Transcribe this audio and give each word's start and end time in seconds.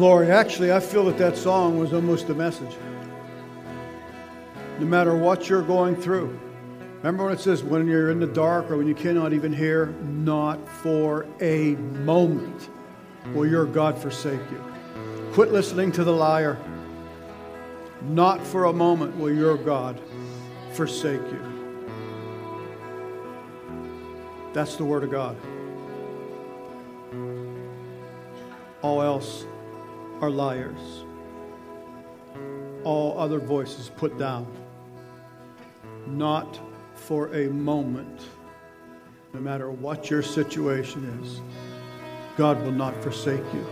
Glory. 0.00 0.30
Actually, 0.30 0.72
I 0.72 0.80
feel 0.80 1.04
that 1.04 1.18
that 1.18 1.36
song 1.36 1.78
was 1.78 1.92
almost 1.92 2.30
a 2.30 2.34
message. 2.34 2.74
No 4.78 4.86
matter 4.86 5.14
what 5.14 5.50
you're 5.50 5.60
going 5.60 5.94
through. 5.94 6.40
Remember 7.02 7.24
when 7.24 7.34
it 7.34 7.40
says, 7.40 7.62
when 7.62 7.86
you're 7.86 8.10
in 8.10 8.18
the 8.18 8.26
dark 8.26 8.70
or 8.70 8.78
when 8.78 8.86
you 8.86 8.94
cannot 8.94 9.34
even 9.34 9.52
hear, 9.52 9.88
not 10.02 10.66
for 10.66 11.26
a 11.42 11.74
moment 12.02 12.70
will 13.34 13.46
your 13.46 13.66
God 13.66 13.98
forsake 13.98 14.40
you. 14.50 14.64
Quit 15.34 15.52
listening 15.52 15.92
to 15.92 16.02
the 16.02 16.14
liar. 16.14 16.56
Not 18.00 18.42
for 18.42 18.64
a 18.64 18.72
moment 18.72 19.14
will 19.18 19.34
your 19.34 19.58
God 19.58 20.00
forsake 20.72 21.20
you. 21.30 21.76
That's 24.54 24.76
the 24.76 24.84
Word 24.86 25.04
of 25.04 25.10
God. 25.10 25.36
All 28.80 29.02
else 29.02 29.44
are 30.20 30.30
liars. 30.30 31.04
All 32.84 33.18
other 33.18 33.38
voices 33.38 33.90
put 33.96 34.18
down. 34.18 34.46
Not 36.06 36.58
for 36.94 37.34
a 37.34 37.48
moment, 37.48 38.20
no 39.32 39.40
matter 39.40 39.70
what 39.70 40.10
your 40.10 40.22
situation 40.22 41.04
is, 41.22 41.40
God 42.36 42.62
will 42.62 42.72
not 42.72 43.00
forsake 43.02 43.44
you. 43.52 43.66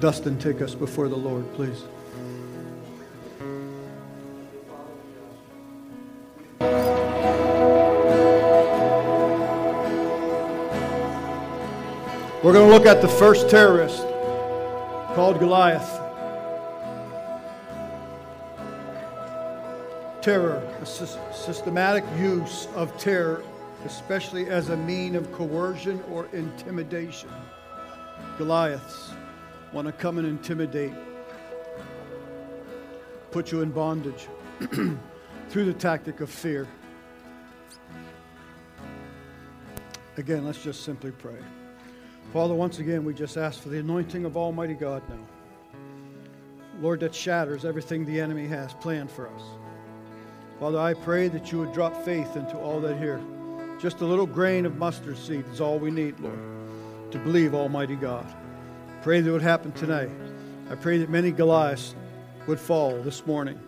Dustin, 0.00 0.38
take 0.38 0.60
us 0.60 0.74
before 0.74 1.08
the 1.08 1.16
Lord, 1.16 1.52
please. 1.54 1.84
We're 12.44 12.52
going 12.52 12.68
to 12.68 12.76
look 12.76 12.84
at 12.84 13.00
the 13.00 13.08
first 13.08 13.48
terrorist 13.48 14.02
called 15.14 15.38
Goliath. 15.38 15.90
Terror, 20.20 20.62
a 20.78 20.84
systematic 20.84 22.04
use 22.18 22.68
of 22.74 22.98
terror, 22.98 23.42
especially 23.86 24.50
as 24.50 24.68
a 24.68 24.76
mean 24.76 25.16
of 25.16 25.32
coercion 25.32 26.04
or 26.10 26.26
intimidation. 26.34 27.30
Goliaths 28.36 29.12
want 29.72 29.86
to 29.86 29.92
come 29.92 30.18
and 30.18 30.26
intimidate, 30.26 30.92
put 33.30 33.52
you 33.52 33.62
in 33.62 33.70
bondage 33.70 34.28
through 35.48 35.64
the 35.64 35.72
tactic 35.72 36.20
of 36.20 36.28
fear. 36.28 36.68
Again, 40.18 40.44
let's 40.44 40.62
just 40.62 40.84
simply 40.84 41.10
pray. 41.10 41.38
Father, 42.32 42.54
once 42.54 42.78
again, 42.80 43.04
we 43.04 43.14
just 43.14 43.36
ask 43.36 43.62
for 43.62 43.68
the 43.68 43.78
anointing 43.78 44.24
of 44.24 44.36
Almighty 44.36 44.74
God 44.74 45.02
now. 45.08 45.80
Lord, 46.80 47.00
that 47.00 47.14
shatters 47.14 47.64
everything 47.64 48.04
the 48.04 48.20
enemy 48.20 48.46
has 48.48 48.74
planned 48.74 49.10
for 49.10 49.28
us. 49.28 49.42
Father, 50.58 50.78
I 50.78 50.94
pray 50.94 51.28
that 51.28 51.52
you 51.52 51.58
would 51.58 51.72
drop 51.72 52.04
faith 52.04 52.36
into 52.36 52.56
all 52.58 52.80
that 52.80 52.98
here. 52.98 53.20
Just 53.78 54.00
a 54.00 54.04
little 54.04 54.26
grain 54.26 54.66
of 54.66 54.76
mustard 54.76 55.18
seed 55.18 55.44
is 55.52 55.60
all 55.60 55.78
we 55.78 55.90
need, 55.90 56.18
Lord, 56.20 56.38
to 57.10 57.18
believe 57.18 57.54
Almighty 57.54 57.96
God. 57.96 58.26
Pray 59.02 59.20
that 59.20 59.30
would 59.30 59.42
happen 59.42 59.72
tonight. 59.72 60.10
I 60.70 60.74
pray 60.74 60.98
that 60.98 61.10
many 61.10 61.30
Goliaths 61.30 61.94
would 62.46 62.58
fall 62.58 63.00
this 63.02 63.26
morning, 63.26 63.60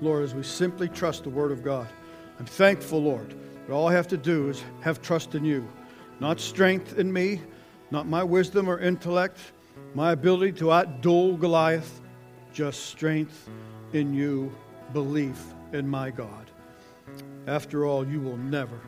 Lord, 0.00 0.24
as 0.24 0.34
we 0.34 0.42
simply 0.42 0.88
trust 0.88 1.24
the 1.24 1.30
Word 1.30 1.52
of 1.52 1.62
God. 1.62 1.88
I'm 2.38 2.46
thankful, 2.46 3.02
Lord, 3.02 3.34
that 3.66 3.72
all 3.72 3.88
I 3.88 3.92
have 3.92 4.08
to 4.08 4.16
do 4.16 4.48
is 4.48 4.62
have 4.80 5.00
trust 5.00 5.34
in 5.34 5.44
you, 5.44 5.66
not 6.20 6.40
strength 6.40 6.98
in 6.98 7.12
me, 7.12 7.40
not 7.92 8.08
my 8.08 8.24
wisdom 8.24 8.68
or 8.70 8.78
intellect, 8.78 9.36
my 9.94 10.12
ability 10.12 10.52
to 10.52 10.64
outduel 10.64 11.38
Goliath, 11.38 12.00
just 12.54 12.86
strength 12.86 13.50
in 13.92 14.14
you, 14.14 14.50
belief 14.94 15.38
in 15.74 15.86
my 15.86 16.10
God. 16.10 16.50
After 17.46 17.84
all, 17.84 18.06
you 18.06 18.18
will 18.18 18.38
never, 18.38 18.80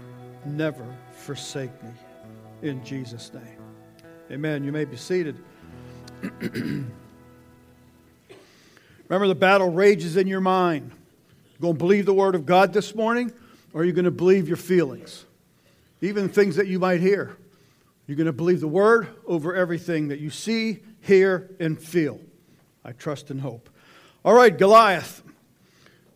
never 0.47 0.87
forsake 1.13 1.71
me. 1.83 1.91
In 2.63 2.83
Jesus' 2.83 3.31
name. 3.35 3.59
Amen. 4.31 4.65
You 4.65 4.73
may 4.73 4.87
be 4.87 4.97
seated. 4.97 5.37
Remember, 6.41 6.89
the 9.29 9.35
battle 9.35 9.71
rages 9.71 10.17
in 10.17 10.27
your 10.27 10.41
mind. 10.41 10.91
You 11.53 11.61
going 11.61 11.75
to 11.75 11.79
believe 11.79 12.07
the 12.07 12.15
word 12.15 12.35
of 12.35 12.47
God 12.47 12.73
this 12.73 12.95
morning, 12.95 13.35
or 13.75 13.83
are 13.83 13.85
you 13.85 13.93
going 13.93 14.07
to 14.07 14.11
believe 14.11 14.49
your 14.49 14.57
feelings? 14.57 15.27
Even 16.01 16.31
things 16.31 16.57
that 16.57 16.69
you 16.69 16.79
might 16.79 17.03
hear. 17.03 17.37
You're 18.07 18.17
going 18.17 18.27
to 18.27 18.33
believe 18.33 18.61
the 18.61 18.69
word 18.69 19.09
over 19.27 19.55
everything 19.55 20.09
that 20.09 20.19
you 20.19 20.29
see, 20.29 20.81
hear, 21.01 21.51
and 21.59 21.81
feel. 21.81 22.21
I 22.85 22.93
trust 22.93 23.31
and 23.31 23.41
hope. 23.41 23.71
All 24.25 24.35
right, 24.35 24.57
Goliath, 24.57 25.23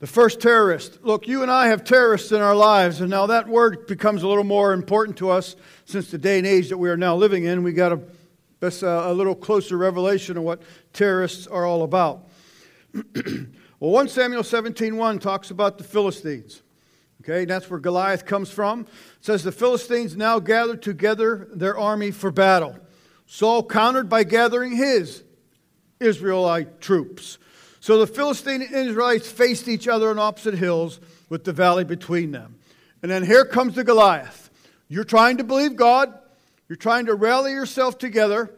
the 0.01 0.07
first 0.07 0.41
terrorist. 0.41 1.03
Look, 1.03 1.27
you 1.27 1.43
and 1.43 1.51
I 1.51 1.69
have 1.69 1.85
terrorists 1.85 2.31
in 2.31 2.43
our 2.43 2.55
lives, 2.55 3.01
and 3.01 3.11
now 3.11 3.27
that 3.27 3.49
word 3.49 3.87
becomes 3.87 4.23
a 4.23 4.29
little 4.29 4.45
more 4.45 4.75
important 4.75 5.17
to 5.19 5.31
us 5.31 5.57
since 5.87 6.11
the 6.11 6.19
day 6.19 6.39
and 6.39 6.47
age 6.47 6.69
that 6.69 6.79
we 6.79 6.91
are 6.91 6.97
now 6.97 7.17
living 7.17 7.45
in. 7.45 7.63
We 7.63 7.73
got 7.73 7.93
a, 7.93 8.01
a 8.61 9.15
little 9.15 9.35
closer 9.35 9.79
revelation 9.79 10.37
of 10.37 10.43
what 10.43 10.63
terrorists 10.93 11.47
are 11.47 11.65
all 11.65 11.85
about. 11.85 12.29
well, 12.95 13.93
1 13.93 14.09
Samuel 14.09 14.43
17:1 14.43 15.21
talks 15.21 15.51
about 15.51 15.79
the 15.79 15.85
Philistines. 15.85 16.63
Okay, 17.29 17.45
that's 17.45 17.69
where 17.69 17.79
Goliath 17.79 18.25
comes 18.25 18.51
from. 18.51 18.81
It 18.81 18.89
says 19.21 19.45
the 19.45 19.53
Philistines 19.53 20.17
now 20.17 20.39
gathered 20.39 20.81
together 20.81 21.47
their 21.53 21.77
army 21.77 22.11
for 22.11 22.31
battle. 22.31 22.79
Saul 23.27 23.63
countered 23.63 24.09
by 24.09 24.25
gathering 24.25 24.75
his 24.75 25.25
Israelite 26.01 26.81
troops. 26.81 27.37
So 27.81 27.99
the 27.99 28.07
Philistine 28.07 28.63
and 28.63 28.75
Israelites 28.75 29.31
faced 29.31 29.69
each 29.69 29.87
other 29.87 30.09
on 30.09 30.19
opposite 30.19 30.55
hills 30.55 31.01
with 31.29 31.45
the 31.45 31.53
valley 31.53 31.85
between 31.85 32.31
them. 32.31 32.57
And 33.03 33.11
then 33.11 33.27
here 33.27 33.45
comes 33.45 33.75
the 33.75 33.85
Goliath. 33.85 34.49
You're 34.89 35.05
trying 35.05 35.37
to 35.37 35.45
believe 35.45 35.77
God, 35.77 36.19
you're 36.67 36.77
trying 36.77 37.07
to 37.07 37.15
rally 37.15 37.53
yourself 37.53 37.99
together 37.99 38.55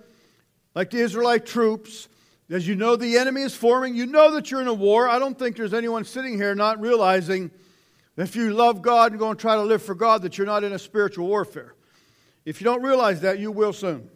like 0.77 0.91
the 0.91 1.01
Israelite 1.01 1.45
troops. 1.45 2.07
As 2.49 2.69
you 2.69 2.77
know 2.77 2.95
the 2.95 3.19
enemy 3.19 3.43
is 3.43 3.55
forming, 3.55 3.97
you 3.97 4.07
know 4.07 4.33
that 4.35 4.49
you're 4.53 4.61
in 4.61 4.69
a 4.69 4.75
war. 4.75 5.09
I 5.09 5.19
don't 5.19 5.37
think 5.37 5.57
there's 5.57 5.75
anyone 5.75 6.05
sitting 6.05 6.37
here 6.37 6.55
not 6.55 6.81
realizing 6.81 7.51
if 8.23 8.37
you 8.37 8.53
love 8.53 8.83
God 8.83 9.13
and 9.13 9.19
go 9.19 9.31
and 9.31 9.39
try 9.39 9.55
to 9.55 9.63
live 9.63 9.83
for 9.83 9.95
God, 9.95 10.23
that 10.23 10.37
you're 10.37 10.47
not 10.47 10.65
in 10.65 10.73
a 10.73 10.79
spiritual 10.79 11.27
warfare. 11.27 11.75
If 12.45 12.61
you 12.61 12.65
don't 12.65 12.83
realize 12.83 13.21
that, 13.21 13.39
you 13.39 13.53
will 13.53 13.73
soon. 13.73 14.11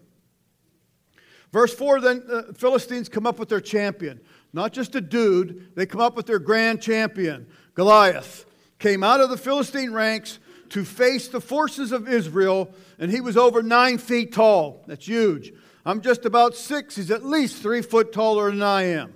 Verse 1.52 1.72
4 1.72 2.00
then 2.00 2.22
the 2.26 2.38
uh, 2.48 2.52
Philistines 2.52 3.08
come 3.08 3.26
up 3.26 3.38
with 3.38 3.48
their 3.48 3.60
champion. 3.60 4.20
Not 4.52 4.72
just 4.72 4.94
a 4.96 5.00
dude, 5.00 5.74
they 5.76 5.86
come 5.86 6.00
up 6.00 6.16
with 6.16 6.26
their 6.26 6.40
grand 6.40 6.82
champion. 6.82 7.46
Goliath 7.74 8.44
came 8.78 9.04
out 9.04 9.20
of 9.20 9.30
the 9.30 9.36
Philistine 9.36 9.92
ranks 9.92 10.40
to 10.70 10.84
face 10.84 11.28
the 11.28 11.40
forces 11.40 11.92
of 11.92 12.08
Israel, 12.08 12.74
and 12.98 13.10
he 13.10 13.20
was 13.20 13.36
over 13.36 13.62
nine 13.62 13.98
feet 13.98 14.32
tall. 14.32 14.82
That's 14.88 15.06
huge. 15.06 15.52
I'm 15.86 16.00
just 16.00 16.24
about 16.24 16.56
six. 16.56 16.96
He's 16.96 17.10
at 17.10 17.24
least 17.24 17.62
three 17.62 17.82
foot 17.82 18.12
taller 18.12 18.50
than 18.50 18.62
I 18.62 18.82
am. 18.82 19.12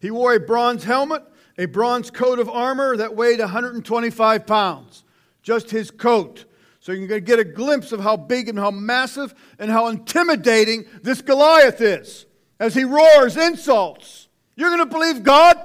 He 0.00 0.10
wore 0.10 0.34
a 0.34 0.40
bronze 0.40 0.84
helmet 0.84 1.22
a 1.56 1.66
bronze 1.66 2.10
coat 2.10 2.38
of 2.38 2.48
armor 2.48 2.96
that 2.96 3.14
weighed 3.14 3.38
125 3.38 4.46
pounds. 4.46 5.04
Just 5.42 5.70
his 5.70 5.90
coat. 5.90 6.44
So 6.80 6.92
you 6.92 7.06
can 7.06 7.24
get 7.24 7.38
a 7.38 7.44
glimpse 7.44 7.92
of 7.92 8.00
how 8.00 8.16
big 8.16 8.48
and 8.48 8.58
how 8.58 8.70
massive 8.70 9.34
and 9.58 9.70
how 9.70 9.88
intimidating 9.88 10.84
this 11.02 11.22
Goliath 11.22 11.80
is 11.80 12.26
as 12.60 12.74
he 12.74 12.84
roars 12.84 13.36
insults. 13.36 14.28
You're 14.56 14.70
going 14.70 14.88
to 14.88 14.94
believe 14.94 15.22
God 15.22 15.56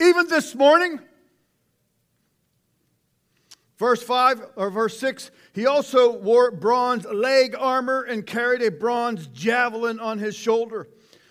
even 0.00 0.28
this 0.28 0.54
morning? 0.54 1.00
Verse 3.78 4.02
5 4.02 4.42
or 4.56 4.70
verse 4.70 4.98
6 4.98 5.30
he 5.58 5.66
also 5.66 6.12
wore 6.12 6.52
bronze 6.52 7.04
leg 7.04 7.56
armor 7.58 8.02
and 8.02 8.24
carried 8.24 8.62
a 8.62 8.70
bronze 8.70 9.26
javelin 9.28 9.98
on 9.98 10.18
his 10.18 10.36
shoulder. 10.36 10.88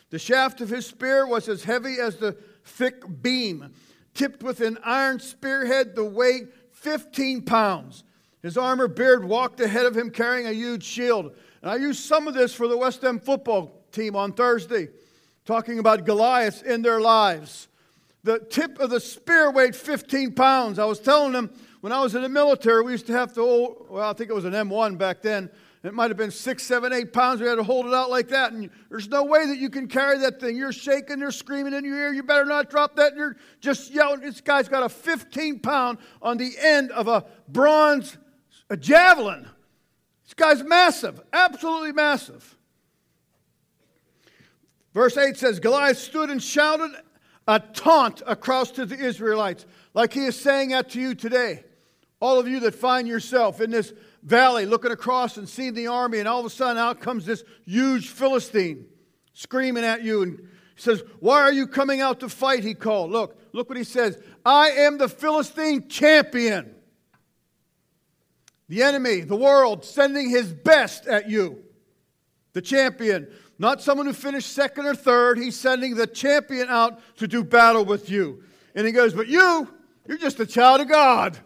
The 0.10 0.20
shaft 0.20 0.60
of 0.60 0.68
his 0.68 0.86
spear 0.86 1.26
was 1.26 1.48
as 1.48 1.64
heavy 1.64 1.96
as 2.02 2.18
the 2.18 2.36
thick 2.66 3.04
beam 3.22 3.72
tipped 4.18 4.42
with 4.42 4.62
an 4.62 4.80
iron 4.84 5.20
spearhead, 5.20 5.96
the 5.96 6.04
weight 6.04 6.48
15 6.74 7.44
pounds. 7.44 8.04
His 8.42 8.58
armor 8.58 8.88
beard 8.88 9.24
walked 9.24 9.60
ahead 9.62 9.86
of 9.86 9.96
him 9.96 10.10
carrying 10.10 10.48
a 10.48 10.52
huge 10.52 10.84
shield. 10.84 11.36
And 11.62 11.70
I 11.70 11.76
used 11.76 12.04
some 12.04 12.28
of 12.28 12.34
this 12.34 12.54
for 12.54 12.68
the 12.68 12.78
West 12.78 13.04
End 13.04 13.24
football 13.24 13.84
team 13.92 14.16
on 14.16 14.34
Thursday, 14.34 14.90
talking 15.46 15.80
about 15.80 16.06
Goliath 16.06 16.64
in 16.64 16.82
their 16.82 17.00
lives. 17.00 17.68
The 18.24 18.40
tip 18.40 18.80
of 18.80 18.90
the 18.90 19.00
spear 19.00 19.52
weighed 19.52 19.76
15 19.76 20.34
pounds. 20.34 20.80
I 20.80 20.86
was 20.86 21.00
telling 21.00 21.32
them 21.32 21.52
when 21.82 21.94
I 21.94 22.02
was 22.02 22.16
in 22.16 22.24
the 22.24 22.30
military, 22.30 22.84
we 22.84 22.94
used 22.94 23.08
to 23.08 23.14
have 23.14 23.34
to, 23.36 23.42
oh, 23.42 23.86
well, 23.90 24.10
I 24.10 24.14
think 24.14 24.30
it 24.30 24.34
was 24.34 24.46
an 24.46 24.54
M1 24.54 24.98
back 24.98 25.22
then. 25.22 25.50
It 25.88 25.94
might 25.94 26.10
have 26.10 26.18
been 26.18 26.32
six, 26.32 26.64
seven, 26.64 26.92
eight 26.92 27.14
pounds. 27.14 27.42
We 27.42 27.48
had 27.48 27.56
to 27.56 27.64
hold 27.64 27.86
it 27.86 27.94
out 27.94 28.10
like 28.10 28.28
that. 28.30 28.52
And 28.52 28.70
there's 28.90 29.08
no 29.08 29.24
way 29.24 29.48
that 29.48 29.58
you 29.58 29.70
can 29.70 29.88
carry 29.88 30.18
that 30.20 30.40
thing. 30.40 30.58
You're 30.58 30.74
shaking, 30.74 31.20
they're 31.20 31.32
screaming 31.32 31.74
in 31.74 31.86
your 31.86 31.98
ear. 31.98 32.14
You 32.14 32.24
better 32.24 32.46
not 32.46 32.70
drop 32.70 32.96
that. 32.98 33.14
And 33.14 33.18
you're 33.18 33.38
just 33.62 33.92
yelling. 33.92 34.20
This 34.20 34.42
guy's 34.42 34.68
got 34.68 34.84
a 34.84 34.90
15 34.90 35.60
pound 35.60 35.98
on 36.22 36.38
the 36.38 36.52
end 36.60 36.92
of 36.92 37.08
a 37.08 37.26
bronze 37.48 38.18
a 38.70 38.78
javelin. 38.78 39.48
This 40.26 40.34
guy's 40.34 40.64
massive, 40.64 41.22
absolutely 41.32 41.94
massive. 41.94 42.56
Verse 44.94 45.16
8 45.16 45.38
says 45.38 45.60
Goliath 45.60 45.98
stood 45.98 46.30
and 46.30 46.42
shouted 46.42 46.92
a 47.48 47.60
taunt 47.60 48.22
across 48.28 48.72
to 48.72 48.86
the 48.86 48.98
Israelites, 48.98 49.66
like 49.94 50.14
he 50.14 50.26
is 50.26 50.40
saying 50.40 50.70
that 50.70 50.90
to 50.90 51.00
you 51.00 51.16
today. 51.16 51.64
All 52.20 52.40
of 52.40 52.48
you 52.48 52.60
that 52.62 52.76
find 52.76 53.08
yourself 53.08 53.62
in 53.62 53.70
this 53.70 53.94
valley 54.24 54.66
looking 54.66 54.92
across 54.92 55.38
and 55.38 55.48
seeing 55.48 55.74
the 55.74 55.88
army, 55.88 56.20
and 56.20 56.28
all 56.28 56.40
of 56.40 56.46
a 56.46 56.50
sudden 56.50 56.78
out 56.78 57.00
comes 57.00 57.26
this 57.26 57.44
huge 57.66 58.10
Philistine 58.10 58.86
screaming 59.34 59.84
at 59.84 60.04
you 60.04 60.24
and 60.24 60.48
says, 60.76 61.04
Why 61.20 61.42
are 61.42 61.52
you 61.52 61.68
coming 61.68 62.02
out 62.02 62.20
to 62.22 62.30
fight? 62.30 62.64
He 62.64 62.74
called. 62.74 63.12
Look, 63.12 63.40
look 63.54 63.70
what 63.70 63.78
he 63.78 63.84
says. 63.84 64.22
I 64.46 64.70
am 64.70 64.98
the 64.98 65.10
Philistine 65.10 65.88
champion. 65.90 66.74
The 68.70 68.84
enemy, 68.84 69.22
the 69.22 69.36
world, 69.36 69.86
sending 69.86 70.30
his 70.30 70.52
best 70.52 71.08
at 71.08 71.30
you. 71.30 71.64
The 72.54 72.62
champion. 72.62 73.28
Not 73.60 73.82
someone 73.82 74.06
who 74.06 74.14
finished 74.14 74.52
second 74.52 74.86
or 74.86 74.96
third. 74.96 75.40
He's 75.40 75.58
sending 75.58 75.96
the 75.96 76.08
champion 76.08 76.68
out 76.70 77.00
to 77.18 77.28
do 77.28 77.44
battle 77.44 77.86
with 77.86 78.10
you. 78.10 78.44
And 78.76 78.86
he 78.86 78.92
goes, 78.92 79.14
But 79.14 79.28
you, 79.28 79.68
you're 80.08 80.18
just 80.18 80.40
a 80.40 80.46
child 80.46 80.82
of 80.82 80.90
God. 80.90 81.40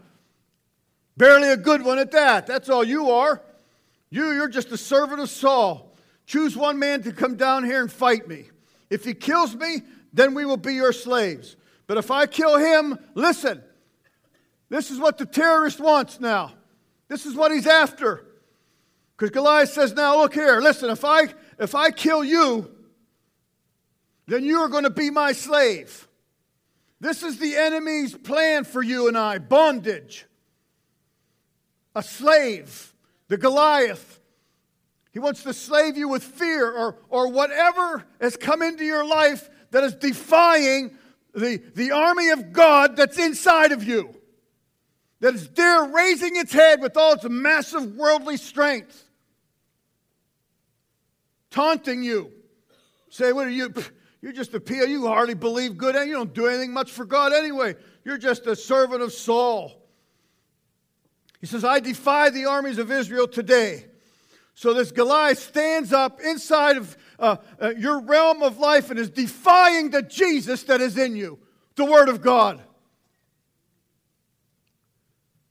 Barely 1.16 1.50
a 1.50 1.56
good 1.56 1.84
one 1.84 1.98
at 1.98 2.12
that. 2.12 2.46
That's 2.46 2.68
all 2.68 2.84
you 2.84 3.10
are. 3.10 3.42
You, 4.10 4.32
you're 4.32 4.48
just 4.48 4.70
a 4.72 4.76
servant 4.76 5.20
of 5.20 5.30
Saul. 5.30 5.96
Choose 6.26 6.56
one 6.56 6.78
man 6.78 7.02
to 7.02 7.12
come 7.12 7.36
down 7.36 7.64
here 7.64 7.80
and 7.80 7.90
fight 7.90 8.28
me. 8.28 8.50
If 8.90 9.04
he 9.04 9.14
kills 9.14 9.54
me, 9.54 9.82
then 10.12 10.34
we 10.34 10.44
will 10.44 10.56
be 10.56 10.74
your 10.74 10.92
slaves. 10.92 11.56
But 11.86 11.98
if 11.98 12.10
I 12.10 12.26
kill 12.26 12.56
him, 12.56 12.98
listen, 13.14 13.62
this 14.68 14.90
is 14.90 14.98
what 14.98 15.18
the 15.18 15.26
terrorist 15.26 15.80
wants 15.80 16.20
now. 16.20 16.52
This 17.08 17.26
is 17.26 17.34
what 17.34 17.52
he's 17.52 17.66
after. 17.66 18.26
Because 19.16 19.30
Goliath 19.30 19.70
says, 19.70 19.92
now 19.92 20.18
look 20.18 20.34
here, 20.34 20.60
listen, 20.60 20.90
if 20.90 21.04
I 21.04 21.28
if 21.58 21.74
I 21.74 21.90
kill 21.90 22.24
you, 22.24 22.70
then 24.26 24.44
you 24.44 24.58
are 24.60 24.68
going 24.68 24.84
to 24.84 24.90
be 24.90 25.10
my 25.10 25.32
slave. 25.32 26.08
This 27.00 27.22
is 27.22 27.38
the 27.38 27.56
enemy's 27.56 28.16
plan 28.16 28.64
for 28.64 28.82
you 28.82 29.08
and 29.08 29.18
I 29.18 29.38
bondage. 29.38 30.26
A 31.94 32.02
slave, 32.02 32.92
the 33.28 33.36
Goliath. 33.36 34.20
He 35.12 35.18
wants 35.18 35.42
to 35.42 35.52
slave 35.52 35.96
you 35.96 36.08
with 36.08 36.24
fear 36.24 36.70
or, 36.70 36.96
or 37.10 37.28
whatever 37.28 38.04
has 38.20 38.36
come 38.36 38.62
into 38.62 38.84
your 38.84 39.06
life 39.06 39.50
that 39.70 39.84
is 39.84 39.94
defying 39.94 40.96
the, 41.34 41.62
the 41.74 41.92
army 41.92 42.30
of 42.30 42.52
God 42.52 42.96
that's 42.96 43.18
inside 43.18 43.72
of 43.72 43.84
you, 43.84 44.14
that 45.20 45.34
is 45.34 45.48
there 45.50 45.84
raising 45.84 46.36
its 46.36 46.52
head 46.52 46.80
with 46.80 46.96
all 46.96 47.14
its 47.14 47.24
massive 47.28 47.96
worldly 47.96 48.36
strength, 48.36 49.04
taunting 51.50 52.02
you. 52.02 52.30
Say, 53.10 53.32
what 53.32 53.46
are 53.46 53.50
you? 53.50 53.72
You're 54.22 54.32
just 54.32 54.54
a 54.54 54.60
PO. 54.60 54.84
You 54.84 55.08
hardly 55.08 55.34
believe 55.34 55.76
good, 55.76 55.96
and 55.96 56.08
you 56.08 56.14
don't 56.14 56.32
do 56.32 56.46
anything 56.46 56.72
much 56.72 56.92
for 56.92 57.04
God 57.04 57.32
anyway. 57.32 57.74
You're 58.04 58.18
just 58.18 58.46
a 58.46 58.54
servant 58.54 59.02
of 59.02 59.12
Saul. 59.12 59.81
He 61.42 61.48
says, 61.48 61.64
I 61.64 61.80
defy 61.80 62.30
the 62.30 62.46
armies 62.46 62.78
of 62.78 62.92
Israel 62.92 63.26
today. 63.26 63.86
So 64.54 64.72
this 64.72 64.92
Goliath 64.92 65.40
stands 65.40 65.92
up 65.92 66.20
inside 66.20 66.76
of 66.76 66.96
uh, 67.18 67.36
uh, 67.60 67.72
your 67.76 68.00
realm 68.00 68.44
of 68.44 68.58
life 68.58 68.90
and 68.90 68.98
is 68.98 69.10
defying 69.10 69.90
the 69.90 70.02
Jesus 70.02 70.62
that 70.64 70.80
is 70.80 70.96
in 70.96 71.16
you, 71.16 71.40
the 71.74 71.84
Word 71.84 72.08
of 72.08 72.22
God. 72.22 72.62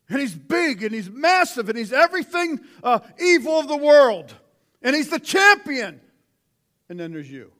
And 0.07 0.21
he's 0.21 0.33
big 0.33 0.81
and 0.81 0.95
he's 0.95 1.09
massive 1.09 1.67
and 1.67 1.77
he's 1.77 1.91
everything 1.91 2.61
uh, 2.81 2.99
evil 3.19 3.59
of 3.59 3.67
the 3.67 3.77
world. 3.77 4.33
And 4.81 4.95
he's 4.95 5.09
the 5.09 5.19
champion. 5.19 5.99
And 6.87 6.97
then 6.97 7.11
there's 7.11 7.29
you. 7.29 7.51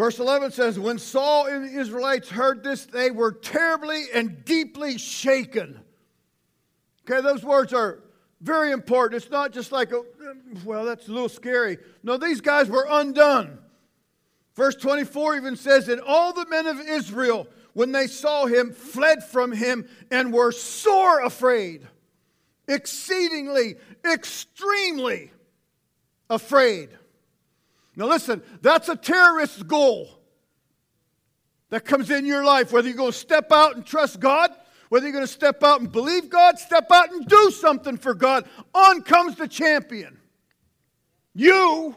Verse 0.00 0.18
11 0.18 0.52
says, 0.52 0.78
When 0.78 0.98
Saul 0.98 1.44
and 1.44 1.62
the 1.62 1.78
Israelites 1.78 2.30
heard 2.30 2.64
this, 2.64 2.86
they 2.86 3.10
were 3.10 3.32
terribly 3.32 4.04
and 4.14 4.46
deeply 4.46 4.96
shaken. 4.96 5.78
Okay, 7.04 7.20
those 7.20 7.44
words 7.44 7.74
are 7.74 7.98
very 8.40 8.72
important. 8.72 9.22
It's 9.22 9.30
not 9.30 9.52
just 9.52 9.72
like, 9.72 9.92
a, 9.92 10.00
well, 10.64 10.86
that's 10.86 11.06
a 11.06 11.12
little 11.12 11.28
scary. 11.28 11.76
No, 12.02 12.16
these 12.16 12.40
guys 12.40 12.70
were 12.70 12.86
undone. 12.88 13.58
Verse 14.56 14.74
24 14.74 15.36
even 15.36 15.54
says, 15.54 15.86
And 15.88 16.00
all 16.00 16.32
the 16.32 16.46
men 16.46 16.66
of 16.66 16.80
Israel, 16.80 17.46
when 17.74 17.92
they 17.92 18.06
saw 18.06 18.46
him, 18.46 18.72
fled 18.72 19.22
from 19.22 19.52
him 19.52 19.86
and 20.10 20.32
were 20.32 20.50
sore 20.50 21.20
afraid, 21.20 21.86
exceedingly, 22.66 23.76
extremely 24.10 25.30
afraid. 26.30 26.88
Now, 27.96 28.06
listen, 28.06 28.42
that's 28.62 28.88
a 28.88 28.96
terrorist's 28.96 29.62
goal 29.62 30.08
that 31.70 31.84
comes 31.84 32.10
in 32.10 32.26
your 32.26 32.44
life, 32.44 32.72
whether 32.72 32.88
you're 32.88 32.96
going 32.96 33.12
to 33.12 33.18
step 33.18 33.52
out 33.52 33.76
and 33.76 33.84
trust 33.84 34.20
God 34.20 34.50
whether 34.90 35.06
you're 35.06 35.12
going 35.12 35.26
to 35.26 35.32
step 35.32 35.62
out 35.62 35.80
and 35.80 35.90
believe 35.90 36.28
God, 36.28 36.58
step 36.58 36.88
out 36.90 37.12
and 37.12 37.24
do 37.26 37.50
something 37.52 37.96
for 37.96 38.12
God. 38.12 38.44
On 38.74 39.02
comes 39.02 39.36
the 39.36 39.46
champion. 39.46 40.18
You. 41.32 41.96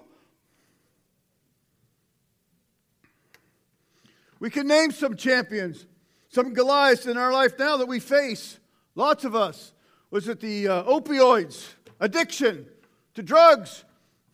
We 4.40 4.52
can 4.52 4.68
name 4.68 4.92
some 4.92 5.16
champions, 5.18 5.88
some 6.30 6.54
Goliaths 6.54 7.08
in 7.08 7.18
our 7.18 7.34
life 7.34 7.58
now 7.58 7.78
that 7.78 7.88
we 7.88 8.00
face. 8.00 8.60
Lots 8.94 9.26
of 9.26 9.36
us. 9.36 9.74
Was 10.12 10.28
it 10.28 10.40
the 10.40 10.68
uh, 10.68 10.84
opioids, 10.84 11.74
addiction 12.00 12.68
to 13.16 13.24
drugs? 13.24 13.86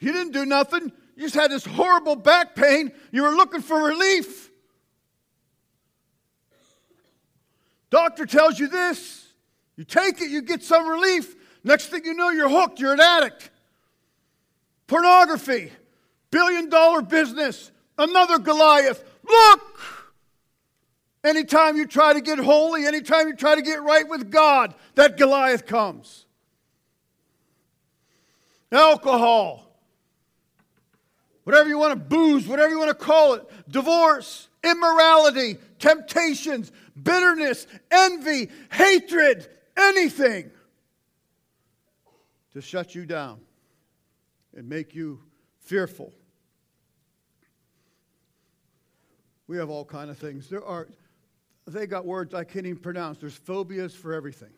You 0.02 0.12
didn't 0.12 0.34
do 0.34 0.46
nothing. 0.46 0.92
You 1.20 1.26
just 1.26 1.36
had 1.36 1.52
this 1.52 1.66
horrible 1.66 2.16
back 2.16 2.56
pain. 2.56 2.94
You 3.12 3.24
were 3.24 3.36
looking 3.36 3.62
for 3.62 3.78
relief. 3.78 4.50
Doctor 7.90 8.26
tells 8.26 8.58
you 8.58 8.70
this. 8.70 9.28
You 9.76 9.84
take 9.84 10.22
it, 10.22 10.30
you 10.30 10.42
get 10.42 10.64
some 10.64 10.88
relief. 10.88 11.36
Next 11.62 11.88
thing 11.88 12.06
you 12.06 12.14
know, 12.14 12.30
you're 12.30 12.48
hooked, 12.48 12.80
you're 12.80 12.94
an 12.94 13.02
addict. 13.02 13.50
Pornography, 14.88 15.74
billion 16.32 16.70
dollar 16.70 17.02
business, 17.02 17.70
another 17.98 18.40
Goliath. 18.40 19.04
Look! 19.28 19.82
Anytime 21.26 21.76
you 21.76 21.86
try 21.86 22.14
to 22.14 22.22
get 22.22 22.40
holy, 22.40 22.86
anytime 22.86 23.28
you 23.28 23.36
try 23.36 23.56
to 23.56 23.62
get 23.62 23.84
right 23.84 24.08
with 24.08 24.32
God, 24.32 24.74
that 24.96 25.18
Goliath 25.18 25.66
comes. 25.66 26.26
Alcohol, 28.72 29.69
whatever 31.44 31.70
you 31.70 31.78
want 31.78 31.92
to 31.92 31.96
booze, 31.96 32.48
whatever 32.48 32.70
you 32.70 32.80
want 32.80 32.90
to 32.90 33.06
call 33.06 33.34
it, 33.34 33.44
divorce, 33.70 34.48
immorality, 34.64 35.58
temptations, 35.80 36.72
bitterness, 37.02 37.68
envy, 37.92 38.50
hatred, 38.72 39.48
anything 39.78 40.52
to 42.54 42.62
shut 42.62 42.96
you 42.96 43.06
down 43.06 43.40
and 44.56 44.68
make 44.68 44.96
you 44.96 45.20
fearful. 45.60 46.14
We 49.48 49.58
have 49.58 49.70
all 49.70 49.86
kind 49.86 50.10
of 50.10 50.18
things. 50.18 50.50
There 50.50 50.64
are 50.64 50.88
they 51.66 51.86
got 51.86 52.06
words 52.06 52.34
I 52.34 52.44
can't 52.44 52.66
even 52.66 52.80
pronounce. 52.80 53.20
There's 53.20 53.36
phobias 53.36 53.94
for 53.94 54.14
everything. 54.14 54.50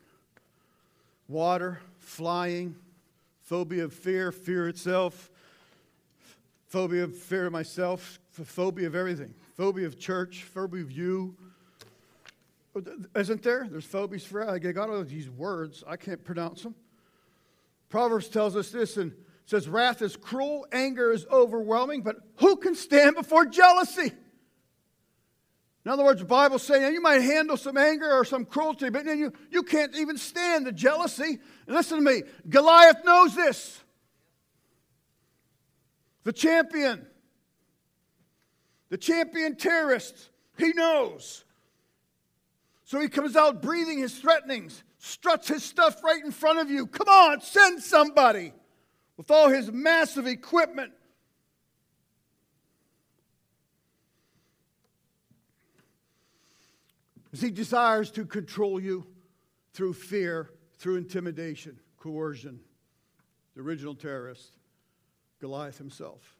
Water, 1.28 1.80
flying, 1.98 2.74
phobia 3.42 3.84
of 3.84 3.92
fear, 3.92 4.32
fear 4.32 4.68
itself, 4.68 5.30
phobia 6.72 7.04
of 7.04 7.14
fear 7.14 7.44
of 7.44 7.52
myself, 7.52 8.18
phobia 8.30 8.86
of 8.86 8.94
everything, 8.94 9.34
phobia 9.58 9.86
of 9.86 9.98
church, 9.98 10.44
phobia 10.44 10.80
of 10.80 10.90
you, 10.90 11.36
isn't 13.14 13.42
there? 13.42 13.68
There's 13.70 13.84
phobias 13.84 14.24
for 14.24 14.48
I 14.48 14.58
got 14.58 14.88
all 14.88 15.04
these 15.04 15.28
words. 15.28 15.84
I 15.86 15.98
can't 15.98 16.24
pronounce 16.24 16.62
them. 16.62 16.74
Proverbs 17.90 18.30
tells 18.30 18.56
us 18.56 18.70
this 18.70 18.96
and 18.96 19.12
says, 19.44 19.68
Wrath 19.68 20.00
is 20.00 20.16
cruel, 20.16 20.66
anger 20.72 21.12
is 21.12 21.26
overwhelming, 21.30 22.00
but 22.00 22.16
who 22.36 22.56
can 22.56 22.74
stand 22.74 23.16
before 23.16 23.44
jealousy? 23.44 24.10
In 25.84 25.90
other 25.90 26.04
words, 26.04 26.20
the 26.20 26.26
Bible's 26.26 26.62
saying 26.62 26.94
you 26.94 27.02
might 27.02 27.20
handle 27.20 27.58
some 27.58 27.76
anger 27.76 28.10
or 28.10 28.24
some 28.24 28.46
cruelty, 28.46 28.88
but 28.88 29.04
then 29.04 29.18
you, 29.18 29.34
you 29.50 29.62
can't 29.62 29.94
even 29.94 30.16
stand 30.16 30.66
the 30.66 30.72
jealousy. 30.72 31.38
Listen 31.66 31.98
to 31.98 32.02
me 32.02 32.22
Goliath 32.48 33.04
knows 33.04 33.34
this. 33.34 33.81
The 36.24 36.32
champion, 36.32 37.06
the 38.88 38.98
champion 38.98 39.56
terrorist, 39.56 40.30
he 40.56 40.72
knows. 40.72 41.44
So 42.84 43.00
he 43.00 43.08
comes 43.08 43.36
out 43.36 43.62
breathing 43.62 43.98
his 43.98 44.18
threatenings, 44.18 44.84
struts 44.98 45.48
his 45.48 45.64
stuff 45.64 46.04
right 46.04 46.22
in 46.22 46.30
front 46.30 46.58
of 46.58 46.70
you. 46.70 46.86
Come 46.86 47.08
on, 47.08 47.40
send 47.40 47.82
somebody 47.82 48.52
with 49.16 49.30
all 49.30 49.48
his 49.48 49.72
massive 49.72 50.26
equipment. 50.26 50.92
As 57.32 57.40
he 57.40 57.50
desires 57.50 58.10
to 58.10 58.26
control 58.26 58.78
you 58.78 59.06
through 59.72 59.94
fear, 59.94 60.50
through 60.78 60.96
intimidation, 60.96 61.80
coercion. 61.98 62.60
the 63.54 63.62
original 63.62 63.94
terrorist, 63.94 64.50
Goliath 65.42 65.76
himself. 65.76 66.36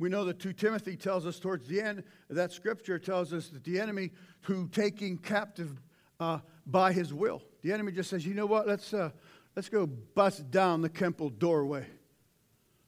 We 0.00 0.08
know 0.08 0.24
that 0.24 0.40
2 0.40 0.54
Timothy 0.54 0.96
tells 0.96 1.26
us 1.26 1.38
towards 1.38 1.68
the 1.68 1.80
end, 1.80 2.02
that 2.28 2.50
scripture 2.50 2.98
tells 2.98 3.32
us 3.32 3.48
that 3.50 3.62
the 3.62 3.78
enemy 3.78 4.10
who 4.42 4.66
taking 4.68 5.16
captive 5.16 5.80
uh, 6.18 6.40
by 6.66 6.92
his 6.92 7.14
will, 7.14 7.40
the 7.62 7.72
enemy 7.72 7.92
just 7.92 8.10
says, 8.10 8.26
you 8.26 8.34
know 8.34 8.46
what, 8.46 8.66
let's, 8.66 8.92
uh, 8.92 9.10
let's 9.54 9.68
go 9.68 9.86
bust 9.86 10.50
down 10.50 10.80
the 10.80 10.88
temple 10.88 11.30
doorway. 11.30 11.86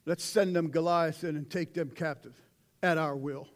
Let's 0.06 0.24
send 0.24 0.56
them 0.56 0.70
Goliath 0.70 1.22
in 1.22 1.36
and 1.36 1.48
take 1.48 1.72
them 1.72 1.90
captive 1.90 2.34
at 2.82 2.98
our 2.98 3.14
will. 3.14 3.46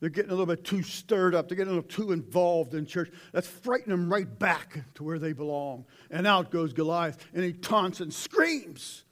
They're 0.00 0.08
getting 0.08 0.30
a 0.30 0.34
little 0.34 0.46
bit 0.46 0.64
too 0.64 0.82
stirred 0.82 1.34
up. 1.34 1.48
They're 1.48 1.56
getting 1.56 1.72
a 1.72 1.76
little 1.76 1.88
too 1.88 2.12
involved 2.12 2.74
in 2.74 2.86
church. 2.86 3.10
Let's 3.34 3.46
frighten 3.46 3.90
them 3.90 4.10
right 4.10 4.38
back 4.38 4.82
to 4.94 5.04
where 5.04 5.18
they 5.18 5.34
belong. 5.34 5.84
And 6.10 6.26
out 6.26 6.50
goes 6.50 6.72
Goliath, 6.72 7.18
and 7.34 7.44
he 7.44 7.52
taunts 7.52 8.00
and 8.00 8.12
screams 8.12 9.04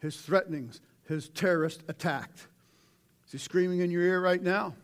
his 0.00 0.16
threatenings, 0.16 0.80
his 1.08 1.30
terrorist 1.30 1.82
attacked. 1.88 2.46
Is 3.26 3.32
he 3.32 3.38
screaming 3.38 3.80
in 3.80 3.90
your 3.90 4.02
ear 4.02 4.20
right 4.20 4.42
now? 4.42 4.74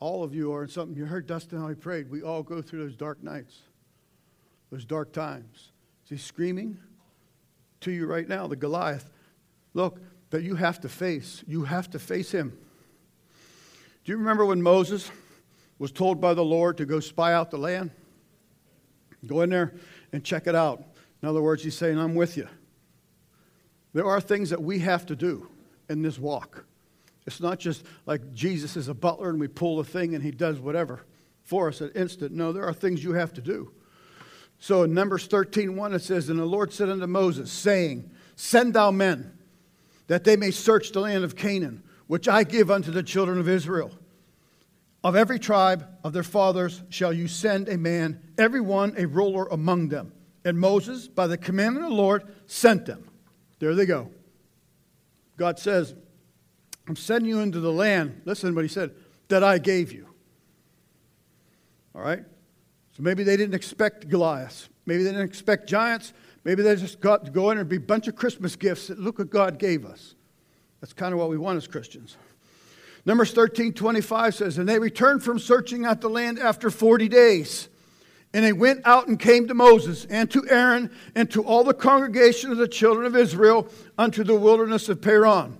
All 0.00 0.24
of 0.24 0.34
you 0.34 0.52
are 0.52 0.62
in 0.62 0.68
something. 0.68 0.96
You 0.96 1.04
heard 1.04 1.26
Dustin 1.26 1.60
how 1.60 1.68
he 1.68 1.74
prayed. 1.74 2.10
We 2.10 2.22
all 2.22 2.42
go 2.42 2.62
through 2.62 2.80
those 2.80 2.96
dark 2.96 3.22
nights, 3.22 3.60
those 4.70 4.84
dark 4.84 5.12
times. 5.12 5.72
Is 6.04 6.10
he 6.10 6.16
screaming 6.16 6.78
to 7.80 7.90
you 7.90 8.06
right 8.06 8.28
now? 8.28 8.46
The 8.46 8.56
Goliath. 8.56 9.10
Look, 9.74 10.00
that 10.30 10.42
you 10.42 10.56
have 10.56 10.80
to 10.80 10.88
face. 10.88 11.44
You 11.46 11.64
have 11.64 11.90
to 11.90 11.98
face 11.98 12.30
him. 12.30 12.56
Do 14.04 14.12
you 14.12 14.18
remember 14.18 14.44
when 14.44 14.62
Moses 14.62 15.10
was 15.78 15.92
told 15.92 16.20
by 16.20 16.34
the 16.34 16.44
Lord 16.44 16.78
to 16.78 16.86
go 16.86 17.00
spy 17.00 17.34
out 17.34 17.50
the 17.50 17.58
land? 17.58 17.90
Go 19.26 19.42
in 19.42 19.50
there 19.50 19.74
and 20.12 20.24
check 20.24 20.46
it 20.46 20.54
out. 20.54 20.82
In 21.22 21.28
other 21.28 21.42
words, 21.42 21.62
he's 21.62 21.76
saying, 21.76 21.98
I'm 21.98 22.14
with 22.14 22.36
you. 22.36 22.48
There 23.96 24.04
are 24.04 24.20
things 24.20 24.50
that 24.50 24.62
we 24.62 24.80
have 24.80 25.06
to 25.06 25.16
do 25.16 25.48
in 25.88 26.02
this 26.02 26.18
walk. 26.18 26.66
It's 27.26 27.40
not 27.40 27.58
just 27.58 27.82
like 28.04 28.34
Jesus 28.34 28.76
is 28.76 28.88
a 28.88 28.94
butler 28.94 29.30
and 29.30 29.40
we 29.40 29.48
pull 29.48 29.80
a 29.80 29.84
thing 29.84 30.14
and 30.14 30.22
he 30.22 30.30
does 30.30 30.60
whatever 30.60 31.06
for 31.44 31.68
us 31.68 31.80
at 31.80 31.96
instant. 31.96 32.32
No, 32.32 32.52
there 32.52 32.66
are 32.66 32.74
things 32.74 33.02
you 33.02 33.14
have 33.14 33.32
to 33.32 33.40
do. 33.40 33.72
So 34.58 34.82
in 34.82 34.92
Numbers 34.92 35.26
13, 35.28 35.76
1, 35.76 35.94
it 35.94 36.00
says, 36.00 36.28
And 36.28 36.38
the 36.38 36.44
Lord 36.44 36.74
said 36.74 36.90
unto 36.90 37.06
Moses, 37.06 37.50
saying, 37.50 38.10
Send 38.34 38.74
thou 38.74 38.90
men, 38.90 39.32
that 40.08 40.24
they 40.24 40.36
may 40.36 40.50
search 40.50 40.92
the 40.92 41.00
land 41.00 41.24
of 41.24 41.34
Canaan 41.34 41.82
which 42.06 42.28
I 42.28 42.44
give 42.44 42.70
unto 42.70 42.90
the 42.90 43.02
children 43.02 43.38
of 43.38 43.48
Israel. 43.48 43.90
Of 45.02 45.16
every 45.16 45.38
tribe 45.38 45.88
of 46.04 46.12
their 46.12 46.22
fathers 46.22 46.82
shall 46.90 47.14
you 47.14 47.28
send 47.28 47.66
a 47.70 47.78
man, 47.78 48.20
every 48.36 48.60
one 48.60 48.92
a 48.98 49.06
ruler 49.06 49.46
among 49.46 49.88
them. 49.88 50.12
And 50.44 50.60
Moses, 50.60 51.08
by 51.08 51.26
the 51.26 51.38
commandment 51.38 51.86
of 51.86 51.92
the 51.92 51.96
Lord, 51.96 52.24
sent 52.46 52.84
them. 52.84 53.08
There 53.58 53.74
they 53.74 53.86
go. 53.86 54.10
God 55.36 55.58
says, 55.58 55.94
I'm 56.88 56.96
sending 56.96 57.30
you 57.30 57.40
into 57.40 57.60
the 57.60 57.72
land, 57.72 58.22
listen 58.24 58.54
what 58.54 58.64
he 58.64 58.68
said, 58.68 58.92
that 59.28 59.42
I 59.42 59.58
gave 59.58 59.92
you. 59.92 60.06
All 61.94 62.02
right? 62.02 62.24
So 62.96 63.02
maybe 63.02 63.24
they 63.24 63.36
didn't 63.36 63.54
expect 63.54 64.08
Goliath. 64.08 64.68
Maybe 64.86 65.02
they 65.02 65.10
didn't 65.10 65.26
expect 65.26 65.68
giants. 65.68 66.12
Maybe 66.44 66.62
they 66.62 66.76
just 66.76 67.00
got 67.00 67.24
to 67.24 67.30
go 67.30 67.50
in 67.50 67.58
and 67.58 67.68
be 67.68 67.76
a 67.76 67.80
bunch 67.80 68.06
of 68.08 68.14
Christmas 68.14 68.54
gifts 68.56 68.86
that 68.86 68.98
look 68.98 69.18
what 69.18 69.30
God 69.30 69.58
gave 69.58 69.84
us. 69.84 70.14
That's 70.80 70.92
kind 70.92 71.12
of 71.12 71.18
what 71.18 71.28
we 71.28 71.36
want 71.36 71.56
as 71.56 71.66
Christians. 71.66 72.16
Numbers 73.04 73.32
13 73.32 73.72
25 73.72 74.34
says, 74.34 74.58
And 74.58 74.68
they 74.68 74.78
returned 74.78 75.22
from 75.22 75.38
searching 75.38 75.84
out 75.84 76.00
the 76.00 76.08
land 76.08 76.38
after 76.38 76.70
40 76.70 77.08
days. 77.08 77.68
And 78.36 78.44
they 78.44 78.52
went 78.52 78.82
out 78.84 79.08
and 79.08 79.18
came 79.18 79.48
to 79.48 79.54
Moses 79.54 80.06
and 80.10 80.30
to 80.30 80.46
Aaron 80.50 80.90
and 81.14 81.30
to 81.30 81.42
all 81.42 81.64
the 81.64 81.72
congregation 81.72 82.52
of 82.52 82.58
the 82.58 82.68
children 82.68 83.06
of 83.06 83.16
Israel 83.16 83.66
unto 83.96 84.22
the 84.24 84.34
wilderness 84.34 84.90
of 84.90 85.00
Paran, 85.00 85.56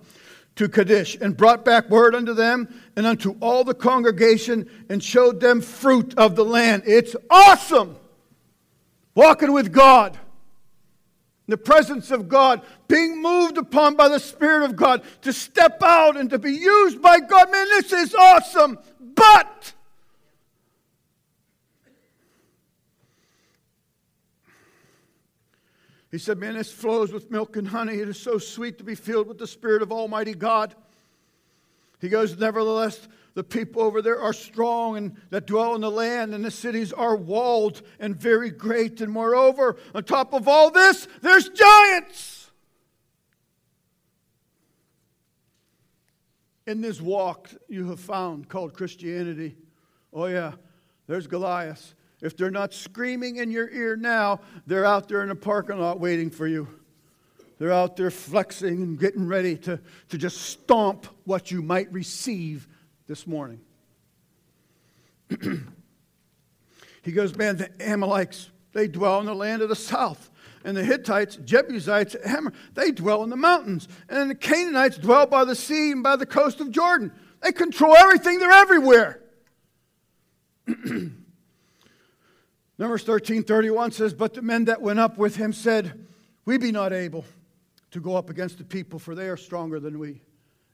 to 0.56 0.68
Kadesh, 0.68 1.16
and 1.18 1.34
brought 1.34 1.64
back 1.64 1.88
word 1.88 2.14
unto 2.14 2.34
them 2.34 2.68
and 2.94 3.06
unto 3.06 3.34
all 3.40 3.64
the 3.64 3.72
congregation 3.72 4.68
and 4.90 5.02
showed 5.02 5.40
them 5.40 5.62
fruit 5.62 6.12
of 6.18 6.36
the 6.36 6.44
land. 6.44 6.82
It's 6.84 7.16
awesome 7.30 7.96
walking 9.14 9.52
with 9.52 9.72
God 9.72 10.18
the 11.48 11.56
presence 11.56 12.10
of 12.10 12.28
God, 12.28 12.60
being 12.88 13.22
moved 13.22 13.56
upon 13.56 13.94
by 13.94 14.08
the 14.08 14.20
Spirit 14.20 14.64
of 14.64 14.76
God 14.76 15.02
to 15.22 15.32
step 15.32 15.82
out 15.82 16.18
and 16.18 16.28
to 16.28 16.38
be 16.38 16.52
used 16.52 17.00
by 17.00 17.20
God. 17.20 17.50
Man, 17.50 17.68
this 17.68 17.92
is 17.92 18.14
awesome. 18.14 18.78
But 19.00 19.72
he 26.10 26.18
said, 26.18 26.38
Man, 26.38 26.54
this 26.54 26.72
flows 26.72 27.12
with 27.12 27.30
milk 27.30 27.56
and 27.56 27.68
honey. 27.68 27.94
It 27.94 28.08
is 28.08 28.18
so 28.18 28.38
sweet 28.38 28.78
to 28.78 28.84
be 28.84 28.94
filled 28.94 29.26
with 29.26 29.38
the 29.38 29.46
Spirit 29.46 29.82
of 29.82 29.92
Almighty 29.92 30.34
God. 30.34 30.74
He 32.00 32.08
goes, 32.08 32.38
Nevertheless, 32.38 33.08
the 33.34 33.44
people 33.44 33.82
over 33.82 34.00
there 34.00 34.20
are 34.20 34.32
strong 34.32 34.96
and 34.96 35.16
that 35.30 35.46
dwell 35.46 35.74
in 35.74 35.80
the 35.80 35.90
land, 35.90 36.34
and 36.34 36.44
the 36.44 36.50
cities 36.50 36.92
are 36.92 37.16
walled 37.16 37.82
and 37.98 38.16
very 38.16 38.50
great. 38.50 39.00
And 39.00 39.12
moreover, 39.12 39.76
on 39.94 40.04
top 40.04 40.32
of 40.32 40.48
all 40.48 40.70
this, 40.70 41.06
there's 41.22 41.48
giants. 41.48 42.50
In 46.66 46.80
this 46.80 47.00
walk 47.00 47.50
you 47.68 47.88
have 47.90 48.00
found 48.00 48.48
called 48.48 48.74
Christianity, 48.74 49.56
oh, 50.12 50.26
yeah, 50.26 50.52
there's 51.06 51.26
Goliath. 51.26 51.94
If 52.26 52.36
they're 52.36 52.50
not 52.50 52.74
screaming 52.74 53.36
in 53.36 53.52
your 53.52 53.70
ear 53.70 53.94
now, 53.94 54.40
they're 54.66 54.84
out 54.84 55.06
there 55.08 55.22
in 55.22 55.28
the 55.28 55.36
parking 55.36 55.78
lot 55.78 56.00
waiting 56.00 56.28
for 56.28 56.48
you. 56.48 56.66
They're 57.58 57.72
out 57.72 57.96
there 57.96 58.10
flexing 58.10 58.82
and 58.82 58.98
getting 58.98 59.28
ready 59.28 59.56
to, 59.58 59.78
to 60.08 60.18
just 60.18 60.42
stomp 60.42 61.06
what 61.22 61.52
you 61.52 61.62
might 61.62 61.90
receive 61.92 62.66
this 63.06 63.28
morning. 63.28 63.60
he 67.02 67.12
goes, 67.12 67.36
Man, 67.36 67.58
the 67.58 67.70
Amalekites, 67.80 68.50
they 68.72 68.88
dwell 68.88 69.20
in 69.20 69.26
the 69.26 69.34
land 69.34 69.62
of 69.62 69.68
the 69.68 69.76
south. 69.76 70.28
And 70.64 70.76
the 70.76 70.82
Hittites, 70.82 71.36
Jebusites, 71.36 72.16
Hammer, 72.24 72.52
they 72.74 72.90
dwell 72.90 73.22
in 73.22 73.30
the 73.30 73.36
mountains. 73.36 73.86
And 74.08 74.28
the 74.28 74.34
Canaanites 74.34 74.98
dwell 74.98 75.26
by 75.26 75.44
the 75.44 75.54
sea 75.54 75.92
and 75.92 76.02
by 76.02 76.16
the 76.16 76.26
coast 76.26 76.60
of 76.60 76.72
Jordan. 76.72 77.12
They 77.40 77.52
control 77.52 77.94
everything, 77.94 78.40
they're 78.40 78.50
everywhere. 78.50 79.22
Numbers 82.78 83.02
13 83.04 83.42
31 83.42 83.92
says, 83.92 84.12
But 84.12 84.34
the 84.34 84.42
men 84.42 84.66
that 84.66 84.82
went 84.82 84.98
up 84.98 85.16
with 85.18 85.36
him 85.36 85.52
said, 85.52 86.06
We 86.44 86.58
be 86.58 86.72
not 86.72 86.92
able 86.92 87.24
to 87.92 88.00
go 88.00 88.16
up 88.16 88.28
against 88.30 88.58
the 88.58 88.64
people, 88.64 88.98
for 88.98 89.14
they 89.14 89.28
are 89.28 89.36
stronger 89.36 89.80
than 89.80 89.98
we. 89.98 90.20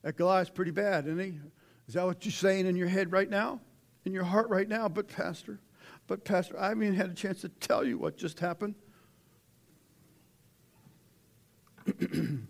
That 0.02 0.16
Goliath's 0.16 0.50
pretty 0.50 0.72
bad, 0.72 1.06
isn't 1.06 1.18
he? 1.18 1.38
Is 1.86 1.94
that 1.94 2.04
what 2.04 2.24
you're 2.24 2.32
saying 2.32 2.66
in 2.66 2.76
your 2.76 2.88
head 2.88 3.12
right 3.12 3.30
now? 3.30 3.60
In 4.04 4.12
your 4.12 4.24
heart 4.24 4.48
right 4.48 4.68
now? 4.68 4.88
But, 4.88 5.06
Pastor, 5.08 5.60
but, 6.08 6.24
Pastor, 6.24 6.58
I 6.58 6.70
haven't 6.70 6.82
even 6.82 6.96
had 6.96 7.10
a 7.10 7.14
chance 7.14 7.42
to 7.42 7.48
tell 7.48 7.84
you 7.84 7.98
what 7.98 8.16
just 8.16 8.40
happened. 8.40 8.74
and 12.00 12.48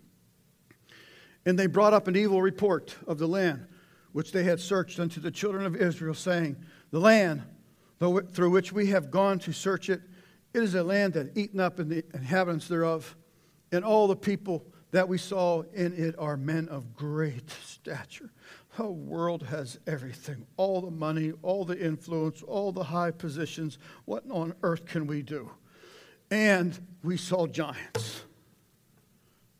they 1.45 1.67
brought 1.67 1.93
up 1.93 2.07
an 2.07 2.15
evil 2.15 2.41
report 2.41 2.95
of 3.05 3.19
the 3.19 3.27
land 3.27 3.67
which 4.13 4.31
they 4.31 4.43
had 4.43 4.59
searched 4.59 4.99
unto 4.99 5.19
the 5.19 5.31
children 5.31 5.65
of 5.65 5.75
Israel, 5.75 6.13
saying, 6.13 6.55
The 6.91 6.99
land 6.99 7.43
through 8.31 8.49
which 8.49 8.73
we 8.73 8.87
have 8.87 9.11
gone 9.11 9.39
to 9.39 9.51
search 9.51 9.89
it, 9.89 10.01
it 10.53 10.61
is 10.61 10.75
a 10.75 10.83
land 10.83 11.13
that 11.13 11.37
eaten 11.37 11.59
up 11.59 11.79
in 11.79 11.89
the 11.89 12.03
inhabitants 12.13 12.67
thereof, 12.67 13.15
and 13.71 13.83
all 13.83 14.07
the 14.07 14.15
people 14.15 14.65
that 14.91 15.09
we 15.09 15.17
saw 15.17 15.63
in 15.73 15.93
it 15.93 16.15
are 16.19 16.37
men 16.37 16.69
of 16.69 16.95
great 16.95 17.49
stature. 17.65 18.31
The 18.77 18.85
world 18.85 19.43
has 19.43 19.79
everything 19.87 20.45
all 20.57 20.81
the 20.81 20.91
money, 20.91 21.33
all 21.41 21.65
the 21.65 21.79
influence, 21.79 22.43
all 22.43 22.71
the 22.71 22.83
high 22.83 23.11
positions. 23.11 23.79
What 24.05 24.23
on 24.29 24.53
earth 24.61 24.85
can 24.85 25.07
we 25.07 25.23
do? 25.23 25.49
And 26.29 26.79
we 27.03 27.17
saw 27.17 27.47
giants. 27.47 28.21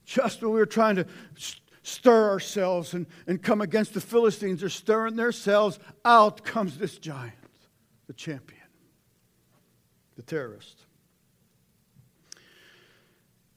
Just 0.05 0.41
when 0.41 0.51
we 0.51 0.59
were 0.59 0.65
trying 0.65 0.97
to 0.97 1.07
stir 1.81 2.29
ourselves 2.29 2.93
and, 2.93 3.07
and 3.25 3.41
come 3.41 3.61
against 3.61 3.93
the 3.93 4.01
Philistines, 4.01 4.59
they're 4.59 4.69
stirring 4.69 5.15
themselves. 5.15 5.79
Out 6.05 6.43
comes 6.43 6.77
this 6.77 6.97
giant, 6.97 7.33
the 8.13 8.17
champion, 8.17 8.61
the 10.15 10.21
terrorist. 10.21 10.85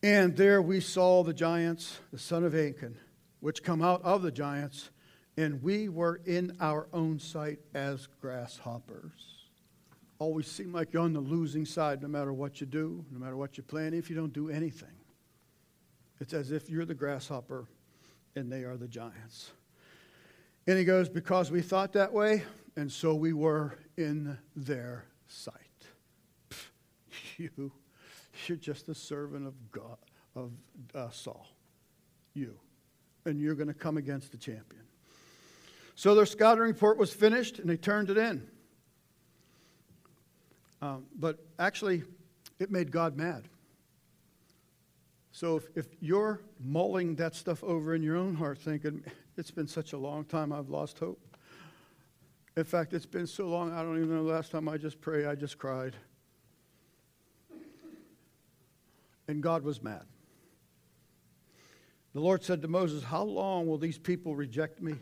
And 0.03 0.35
there 0.35 0.63
we 0.63 0.81
saw 0.81 1.23
the 1.23 1.35
giants, 1.35 1.99
the 2.11 2.19
son 2.19 2.43
of 2.43 2.55
Anak, 2.55 2.95
which 3.41 3.63
come 3.63 3.83
out 3.83 4.03
of 4.03 4.23
the 4.23 4.31
giants 4.31 4.91
and 5.37 5.63
we 5.63 5.91
were 5.91 6.23
in 6.25 6.57
our 6.59 6.89
own 6.95 7.19
sight 7.19 7.59
as 7.75 8.09
grasshoppers. 8.23 9.51
Always 10.19 10.51
seem 10.51 10.73
like 10.73 10.95
you're 10.95 11.03
on 11.03 11.13
the 11.13 11.21
losing 11.21 11.67
side 11.67 12.01
no 12.01 12.09
matter 12.09 12.33
what 12.33 12.59
you 12.59 12.67
do, 12.67 13.05
no 13.11 13.19
matter 13.19 13.37
what 13.37 13.59
you 13.59 13.63
plan, 13.63 13.93
if 13.93 14.09
you 14.09 14.17
don't 14.17 14.33
do 14.33 14.49
anything. 14.49 14.89
It's 16.19 16.33
as 16.33 16.51
if 16.51 16.71
you're 16.71 16.87
the 16.87 16.95
grasshopper 16.95 17.67
and 18.35 18.51
they 18.51 18.65
are 18.65 18.79
the 18.79 18.89
giants. 18.89 19.51
And 20.67 20.79
he 20.79 20.85
goes, 20.85 21.11
Because 21.11 21.51
we 21.51 21.61
thought 21.61 21.93
that 21.93 22.15
way, 22.15 22.45
and 22.77 22.93
so 22.93 23.15
we 23.15 23.33
were 23.33 23.79
in 23.97 24.39
their 24.55 25.05
sight. 25.27 25.55
You, 27.39 27.71
you're 28.47 28.57
just 28.57 28.89
a 28.89 28.95
servant 28.95 29.47
of 29.47 29.53
God, 29.71 29.99
of 30.35 30.53
uh, 30.95 31.11
Saul. 31.11 31.47
You. 32.33 32.59
And 33.27 33.39
you're 33.39 33.55
going 33.55 33.69
to 33.69 33.75
come 33.75 33.99
against 33.99 34.33
the 34.33 34.39
champion. 34.39 34.85
So 35.95 36.15
their 36.15 36.25
scouting 36.25 36.63
report 36.63 36.97
was 36.97 37.13
finished 37.13 37.59
and 37.59 37.69
they 37.69 37.77
turned 37.77 38.09
it 38.09 38.17
in. 38.17 38.47
Um, 40.81 41.05
but 41.19 41.39
actually, 41.59 42.05
it 42.59 42.71
made 42.71 42.91
God 42.91 43.17
mad. 43.17 43.45
So 45.33 45.57
if, 45.57 45.65
if 45.75 45.87
you're 46.01 46.41
mulling 46.59 47.17
that 47.17 47.35
stuff 47.35 47.63
over 47.65 47.95
in 47.95 48.03
your 48.03 48.17
own 48.17 48.35
heart, 48.35 48.59
thinking, 48.59 49.03
it's 49.37 49.51
been 49.51 49.69
such 49.69 49.93
a 49.93 49.99
long 49.99 50.25
time, 50.25 50.53
I've 50.53 50.71
lost 50.71 50.99
hope. 50.99 51.26
In 52.57 52.65
fact, 52.65 52.95
it's 52.95 53.07
been 53.07 53.27
so 53.27 53.47
long, 53.47 53.73
I 53.73 53.83
don't 53.83 53.99
even 53.99 54.17
know 54.17 54.25
the 54.25 54.33
last 54.33 54.51
time 54.51 54.67
I 54.67 54.79
just 54.79 55.01
prayed, 55.01 55.27
I 55.27 55.35
just 55.35 55.59
cried. 55.59 55.95
And 59.29 59.43
God 59.43 59.63
was 59.63 59.83
mad. 59.83 60.05
The 62.15 62.21
Lord 62.21 62.43
said 62.43 62.63
to 62.63 62.69
Moses, 62.69 63.03
How 63.05 63.25
long 63.25 63.67
will 63.67 63.77
these 63.77 63.99
people 63.99 64.35
reject 64.35 64.81
me? 64.81 64.95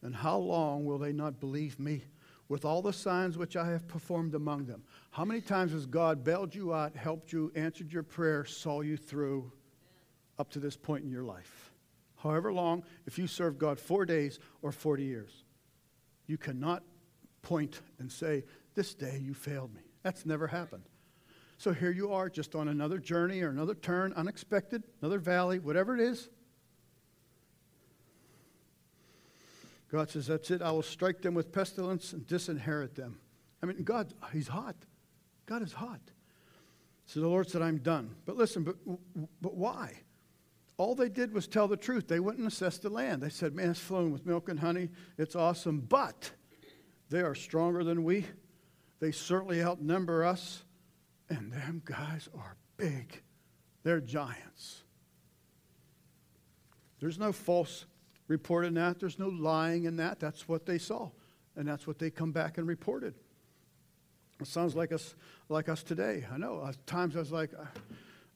And 0.00 0.14
how 0.14 0.38
long 0.38 0.86
will 0.86 0.98
they 0.98 1.12
not 1.12 1.38
believe 1.38 1.78
me 1.78 2.02
with 2.48 2.64
all 2.64 2.80
the 2.80 2.94
signs 2.94 3.36
which 3.36 3.56
I 3.56 3.70
have 3.70 3.86
performed 3.86 4.34
among 4.34 4.64
them? 4.64 4.82
How 5.10 5.26
many 5.26 5.42
times 5.42 5.72
has 5.72 5.84
God 5.84 6.24
bailed 6.24 6.54
you 6.54 6.72
out, 6.72 6.96
helped 6.96 7.30
you, 7.30 7.52
answered 7.54 7.92
your 7.92 8.02
prayer, 8.02 8.46
saw 8.46 8.80
you 8.80 8.96
through 8.96 9.52
up 10.38 10.50
to 10.52 10.60
this 10.60 10.78
point 10.78 11.04
in 11.04 11.10
your 11.10 11.24
life? 11.24 11.72
However 12.16 12.52
long, 12.52 12.84
if 13.06 13.18
you 13.18 13.26
serve 13.26 13.58
God 13.58 13.78
four 13.78 14.06
days 14.06 14.38
or 14.62 14.72
40 14.72 15.04
years, 15.04 15.44
you 16.26 16.38
cannot 16.38 16.82
point 17.42 17.80
and 17.98 18.10
say, 18.10 18.44
This 18.74 18.94
day 18.94 19.20
you 19.22 19.34
failed 19.34 19.74
me. 19.74 19.82
That's 20.02 20.24
never 20.24 20.46
happened. 20.46 20.84
So 21.58 21.72
here 21.72 21.90
you 21.90 22.12
are, 22.12 22.28
just 22.28 22.54
on 22.54 22.68
another 22.68 22.98
journey 22.98 23.42
or 23.42 23.50
another 23.50 23.74
turn, 23.74 24.12
unexpected, 24.14 24.82
another 25.00 25.18
valley, 25.18 25.58
whatever 25.60 25.94
it 25.94 26.00
is. 26.00 26.28
God 29.90 30.10
says, 30.10 30.26
That's 30.26 30.50
it. 30.50 30.62
I 30.62 30.72
will 30.72 30.82
strike 30.82 31.22
them 31.22 31.34
with 31.34 31.52
pestilence 31.52 32.12
and 32.12 32.26
disinherit 32.26 32.94
them. 32.94 33.18
I 33.62 33.66
mean, 33.66 33.84
God, 33.84 34.14
He's 34.32 34.48
hot. 34.48 34.76
God 35.46 35.62
is 35.62 35.72
hot. 35.72 36.00
So 37.06 37.20
the 37.20 37.28
Lord 37.28 37.50
said, 37.50 37.62
I'm 37.62 37.78
done. 37.78 38.14
But 38.24 38.36
listen, 38.36 38.62
but, 38.62 38.76
but 39.40 39.54
why? 39.54 40.00
All 40.78 40.94
they 40.94 41.08
did 41.08 41.32
was 41.32 41.46
tell 41.46 41.68
the 41.68 41.76
truth. 41.76 42.08
They 42.08 42.20
wouldn't 42.20 42.46
assess 42.46 42.78
the 42.78 42.88
land. 42.88 43.22
They 43.22 43.28
said, 43.28 43.54
Man, 43.54 43.70
it's 43.70 43.78
flowing 43.78 44.10
with 44.10 44.24
milk 44.24 44.48
and 44.48 44.58
honey. 44.58 44.88
It's 45.18 45.36
awesome. 45.36 45.80
But 45.80 46.30
they 47.12 47.20
are 47.20 47.34
stronger 47.34 47.84
than 47.84 48.04
we. 48.04 48.26
They 48.98 49.12
certainly 49.12 49.62
outnumber 49.62 50.24
us. 50.24 50.64
And 51.28 51.52
them 51.52 51.82
guys 51.84 52.28
are 52.36 52.56
big. 52.76 53.22
They're 53.84 54.00
giants. 54.00 54.82
There's 57.00 57.18
no 57.18 57.32
false 57.32 57.86
report 58.28 58.64
in 58.64 58.74
that. 58.74 58.98
There's 58.98 59.18
no 59.18 59.28
lying 59.28 59.84
in 59.84 59.96
that. 59.96 60.20
That's 60.20 60.48
what 60.48 60.66
they 60.66 60.78
saw. 60.78 61.10
And 61.56 61.68
that's 61.68 61.86
what 61.86 61.98
they 61.98 62.10
come 62.10 62.32
back 62.32 62.58
and 62.58 62.66
reported. 62.66 63.14
It 64.40 64.46
sounds 64.46 64.74
like 64.74 64.90
us, 64.90 65.14
like 65.48 65.68
us 65.68 65.82
today. 65.82 66.26
I 66.32 66.38
know. 66.38 66.64
At 66.66 66.86
times 66.86 67.14
I 67.16 67.20
was 67.20 67.32
like, 67.32 67.50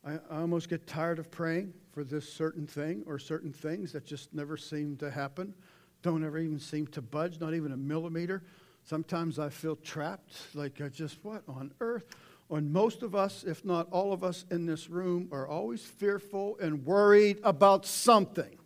I, 0.04 0.12
I 0.30 0.40
almost 0.40 0.68
get 0.68 0.87
tired 0.87 1.18
of 1.18 1.30
praying 1.30 1.73
for 1.92 2.04
this 2.04 2.30
certain 2.30 2.66
thing 2.66 3.04
or 3.06 3.18
certain 3.18 3.52
things 3.52 3.92
that 3.92 4.04
just 4.04 4.35
never 4.35 4.56
seem 4.56 4.97
to 4.99 5.11
happen, 5.11 5.54
don't 6.02 6.25
ever 6.25 6.38
even 6.38 6.59
seem 6.59 6.87
to 6.88 7.02
budge, 7.02 7.40
not 7.40 7.54
even 7.54 7.73
a 7.73 7.76
millimeter. 7.76 8.42
Sometimes 8.87 9.40
I 9.40 9.49
feel 9.49 9.75
trapped, 9.75 10.33
like 10.55 10.81
I 10.81 10.88
just, 10.88 11.19
what 11.25 11.43
on 11.49 11.73
earth? 11.81 12.07
And 12.49 12.73
most 12.73 13.02
of 13.02 13.16
us, 13.16 13.43
if 13.43 13.64
not 13.64 13.88
all 13.90 14.12
of 14.12 14.23
us 14.23 14.45
in 14.49 14.64
this 14.64 14.88
room, 14.88 15.28
are 15.33 15.49
always 15.49 15.83
fearful 15.83 16.57
and 16.61 16.87
worried 16.87 17.40
about 17.43 17.85
something 17.85 18.57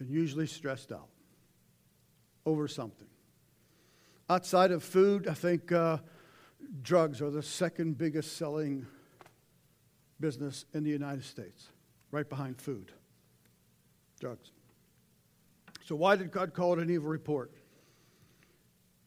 and 0.00 0.10
usually 0.10 0.48
stressed 0.48 0.90
out 0.90 1.06
over 2.44 2.66
something. 2.66 3.06
Outside 4.28 4.72
of 4.72 4.82
food, 4.82 5.28
I 5.28 5.34
think 5.34 5.70
uh, 5.70 5.98
drugs 6.82 7.22
are 7.22 7.30
the 7.30 7.44
second 7.44 7.96
biggest 7.96 8.36
selling 8.36 8.88
business 10.18 10.64
in 10.74 10.82
the 10.82 10.90
United 10.90 11.24
States, 11.24 11.68
right 12.10 12.28
behind 12.28 12.60
food. 12.60 12.90
Drugs. 14.18 14.50
So, 15.84 15.94
why 15.94 16.16
did 16.16 16.32
God 16.32 16.54
call 16.54 16.72
it 16.72 16.80
an 16.80 16.90
evil 16.90 17.08
report? 17.08 17.52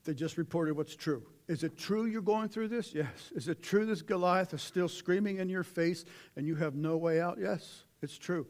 They 0.05 0.13
just 0.13 0.37
reported 0.37 0.77
what's 0.77 0.95
true. 0.95 1.23
Is 1.47 1.63
it 1.63 1.77
true 1.77 2.05
you're 2.05 2.21
going 2.21 2.47
through 2.47 2.67
this? 2.69 2.93
Yes. 2.93 3.31
Is 3.35 3.47
it 3.47 3.61
true 3.63 3.85
this 3.85 4.03
Goliath 4.03 4.53
is 4.53 4.61
still 4.61 4.87
screaming 4.87 5.37
in 5.37 5.49
your 5.49 5.63
face 5.63 6.05
and 6.35 6.47
you 6.47 6.55
have 6.55 6.75
no 6.75 6.95
way 6.95 7.19
out? 7.19 7.37
Yes, 7.41 7.83
it's 8.03 8.17
true. 8.17 8.45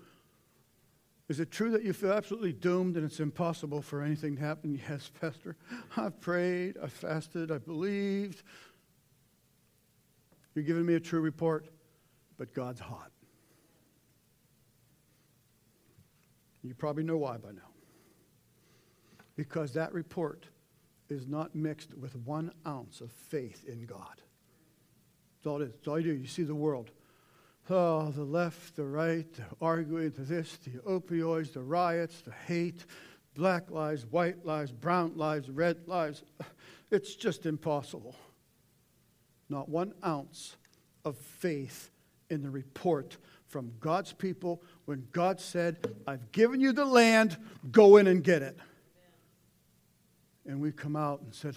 Is 1.30 1.40
it 1.40 1.50
true 1.50 1.72
that 1.72 1.84
you 1.84 1.94
feel 1.94 2.12
absolutely 2.12 2.54
doomed 2.54 2.98
and 2.98 3.06
it's 3.06 3.22
impossible 3.22 3.82
for 3.82 4.02
anything 4.02 4.36
to 4.36 4.42
happen? 4.42 4.80
Yes, 4.90 5.10
Pastor. 5.20 5.56
I've 5.96 6.20
prayed, 6.20 6.78
I've 6.82 6.94
fasted, 6.94 7.52
I 7.52 7.58
believed. 7.58 8.44
You're 10.54 10.66
giving 10.66 10.86
me 10.86 10.96
a 10.96 11.00
true 11.00 11.22
report, 11.22 11.68
but 12.38 12.54
God's 12.54 12.82
hot. 12.82 13.12
You 16.64 16.74
probably 16.74 17.04
know 17.04 17.18
why 17.18 17.38
by 17.38 17.52
now. 17.52 17.62
Because 19.36 19.74
that 19.74 19.94
report 19.94 20.46
is 21.10 21.28
not 21.28 21.56
mixed 21.56 21.94
with 21.96 22.16
one 22.16 22.52
ounce 22.66 23.02
of 23.02 23.12
faith 23.12 23.64
in 23.68 23.86
God. 23.86 24.22
That's 25.38 25.48
all 25.48 25.62
it 25.62 25.66
is. 25.66 25.72
That's 25.74 25.88
all 25.88 26.00
you 26.00 26.14
do. 26.14 26.20
You 26.20 26.28
see 26.28 26.44
the 26.44 26.56
world. 26.56 26.92
Oh, 27.70 28.12
the 28.12 28.24
left, 28.24 28.76
the 28.76 28.86
right, 28.86 29.32
the 29.34 29.44
arguing, 29.60 30.12
the 30.12 30.22
this, 30.22 30.58
the 30.58 30.80
opioids, 30.82 31.54
the 31.54 31.64
riots, 31.64 32.22
the 32.22 32.32
hate, 32.32 32.86
black 33.34 33.72
lives, 33.72 34.06
white 34.06 34.46
lives, 34.46 34.72
brown 34.72 35.14
lives, 35.16 35.50
red 35.50 35.78
lives. 35.88 36.24
It's 36.92 37.16
just 37.16 37.46
impossible. 37.46 38.16
Not 39.50 39.70
one 39.70 39.94
ounce 40.06 40.56
of 41.04 41.18
faith 41.18 41.90
in 42.30 42.42
the 42.42 42.50
report 42.50 43.18
from 43.48 43.72
God's 43.80 44.14
people 44.14 44.62
when 44.86 45.08
God 45.12 45.40
said, 45.40 45.78
I've 46.08 46.32
given 46.32 46.60
you 46.60 46.72
the 46.74 46.86
land, 46.86 47.38
go 47.72 47.98
in 47.98 48.08
and 48.08 48.24
get 48.24 48.42
it. 48.42 48.58
And 50.46 50.62
we 50.62 50.72
come 50.72 50.96
out 50.96 51.22
and 51.22 51.34
said, 51.34 51.56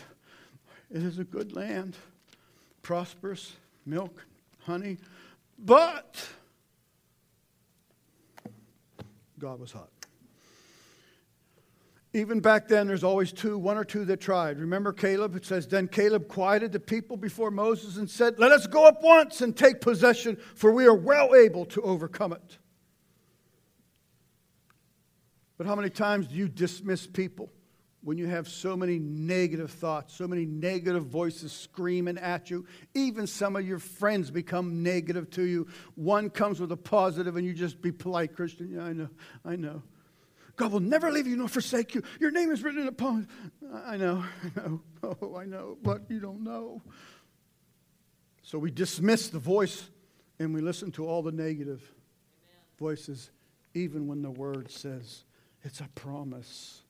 It 0.91 1.03
is 1.03 1.19
a 1.19 1.25
good 1.25 1.55
land, 1.55 1.97
prosperous, 2.83 3.57
milk, 3.85 4.25
honey, 4.61 4.99
but 5.59 6.27
God 9.39 9.61
was 9.61 9.73
hot. 9.73 9.91
Even 12.15 12.41
back 12.41 12.69
then, 12.69 12.87
there's 12.87 13.05
always 13.05 13.33
two, 13.33 13.59
one 13.59 13.77
or 13.77 13.85
two 13.85 14.05
that 14.07 14.19
tried. 14.19 14.59
Remember 14.59 14.93
Caleb? 14.93 15.37
It 15.37 15.45
says, 15.45 15.67
Then 15.67 15.87
Caleb 15.87 16.27
quieted 16.27 16.73
the 16.73 16.81
people 16.81 17.17
before 17.17 17.51
Moses 17.51 17.99
and 17.99 18.09
said, 18.09 18.39
Let 18.39 18.51
us 18.51 18.67
go 18.67 18.87
up 18.87 19.03
once 19.03 19.43
and 19.43 19.55
take 19.55 19.81
possession, 19.81 20.39
for 20.55 20.73
we 20.73 20.87
are 20.87 20.95
well 20.95 21.35
able 21.35 21.67
to 21.67 21.83
overcome 21.83 22.33
it. 22.33 22.59
But 25.59 25.67
how 25.67 25.75
many 25.75 25.91
times 25.91 26.29
do 26.29 26.37
you 26.37 26.49
dismiss 26.49 27.07
people? 27.07 27.51
When 28.03 28.17
you 28.17 28.27
have 28.27 28.49
so 28.49 28.77
many 28.77 28.99
negative 28.99 29.71
thoughts, 29.71 30.15
so 30.15 30.29
many 30.29 30.47
negative 30.47 31.05
voices 31.05 31.53
screaming 31.53 32.17
at 32.19 32.49
you, 32.51 32.65
even 32.95 33.27
some 33.27 33.57
of 33.57 33.67
your 33.67 33.79
friends 33.79 34.31
become 34.31 34.83
negative 34.83 35.29
to 35.31 35.43
you. 35.43 35.67
One 35.95 36.31
comes 36.31 36.61
with 36.61 36.71
a 36.71 36.77
positive, 36.77 37.37
and 37.37 37.47
you 37.47 37.53
just 37.53 37.83
be 37.83 37.91
polite, 37.91 38.35
Christian. 38.35 38.71
Yeah, 38.71 38.85
I 38.85 38.93
know, 38.93 39.09
I 39.45 39.57
know. 39.57 39.83
God 40.57 40.73
will 40.73 40.81
never 40.81 41.11
leave 41.11 41.27
you 41.27 41.37
nor 41.37 41.49
forsake 41.49 41.95
you. 41.95 42.03
Your 42.21 42.33
name 42.33 42.51
is 42.51 42.63
written 42.63 42.83
in 42.83 42.89
a 42.89 42.93
poem. 42.93 43.29
I 43.85 43.97
know, 43.97 44.25
I 44.45 44.61
know, 44.61 44.81
oh, 45.03 45.37
I 45.37 45.45
know, 45.45 45.79
but 45.83 46.03
you 46.09 46.21
don't 46.21 46.43
know. 46.43 46.83
So 48.43 48.59
we 48.59 48.71
dismiss 48.71 49.29
the 49.29 49.39
voice 49.39 49.91
and 50.39 50.55
we 50.55 50.61
listen 50.61 50.91
to 50.93 51.07
all 51.07 51.23
the 51.23 51.33
negative 51.33 51.81
Amen. 51.83 52.61
voices, 52.79 53.31
even 53.75 54.07
when 54.07 54.23
the 54.23 54.31
word 54.31 54.71
says 54.71 55.25
it's 55.63 55.81
a 55.81 55.89
promise. 55.95 56.83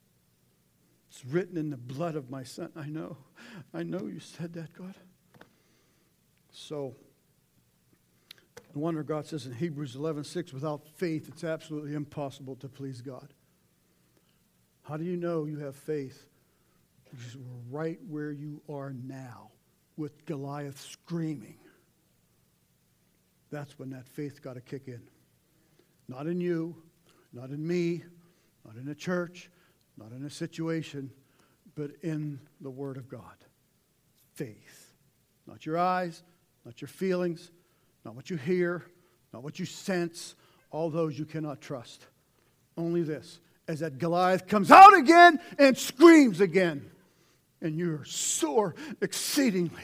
It's 1.08 1.24
written 1.24 1.56
in 1.56 1.70
the 1.70 1.76
blood 1.76 2.16
of 2.16 2.30
my 2.30 2.42
son. 2.42 2.70
I 2.76 2.86
know. 2.86 3.16
I 3.72 3.82
know 3.82 4.06
you 4.06 4.20
said 4.20 4.52
that, 4.54 4.72
God. 4.72 4.94
So, 6.50 6.96
no 8.74 8.80
wonder 8.82 9.02
God 9.02 9.26
says 9.26 9.46
in 9.46 9.54
Hebrews 9.54 9.94
11 9.96 10.24
6, 10.24 10.52
without 10.52 10.86
faith, 10.96 11.28
it's 11.28 11.44
absolutely 11.44 11.94
impossible 11.94 12.56
to 12.56 12.68
please 12.68 13.00
God. 13.00 13.32
How 14.82 14.96
do 14.96 15.04
you 15.04 15.16
know 15.16 15.44
you 15.44 15.58
have 15.60 15.76
faith? 15.76 16.26
Because 17.04 17.36
we're 17.36 17.78
right 17.78 17.98
where 18.08 18.32
you 18.32 18.60
are 18.68 18.92
now 18.92 19.50
with 19.96 20.24
Goliath 20.26 20.80
screaming. 20.80 21.58
That's 23.50 23.78
when 23.78 23.90
that 23.90 24.06
faith 24.06 24.42
got 24.42 24.54
to 24.54 24.60
kick 24.60 24.88
in. 24.88 25.00
Not 26.06 26.26
in 26.26 26.40
you, 26.40 26.76
not 27.32 27.50
in 27.50 27.66
me, 27.66 28.02
not 28.64 28.76
in 28.76 28.88
a 28.88 28.94
church, 28.94 29.50
not 29.98 30.12
in 30.12 30.24
a 30.24 30.30
situation, 30.30 31.10
but 31.74 31.90
in 32.02 32.40
the 32.60 32.70
Word 32.70 32.96
of 32.96 33.08
God. 33.08 33.22
Faith. 34.34 34.92
Not 35.46 35.66
your 35.66 35.78
eyes, 35.78 36.22
not 36.64 36.80
your 36.80 36.88
feelings, 36.88 37.50
not 38.04 38.14
what 38.14 38.30
you 38.30 38.36
hear, 38.36 38.84
not 39.32 39.42
what 39.42 39.58
you 39.58 39.64
sense, 39.64 40.34
all 40.70 40.90
those 40.90 41.18
you 41.18 41.24
cannot 41.24 41.60
trust. 41.60 42.06
Only 42.76 43.02
this 43.02 43.40
as 43.66 43.80
that 43.80 43.98
Goliath 43.98 44.46
comes 44.46 44.70
out 44.70 44.96
again 44.96 45.40
and 45.58 45.76
screams 45.76 46.40
again, 46.40 46.90
and 47.60 47.76
you're 47.76 48.04
sore 48.04 48.74
exceedingly 49.00 49.82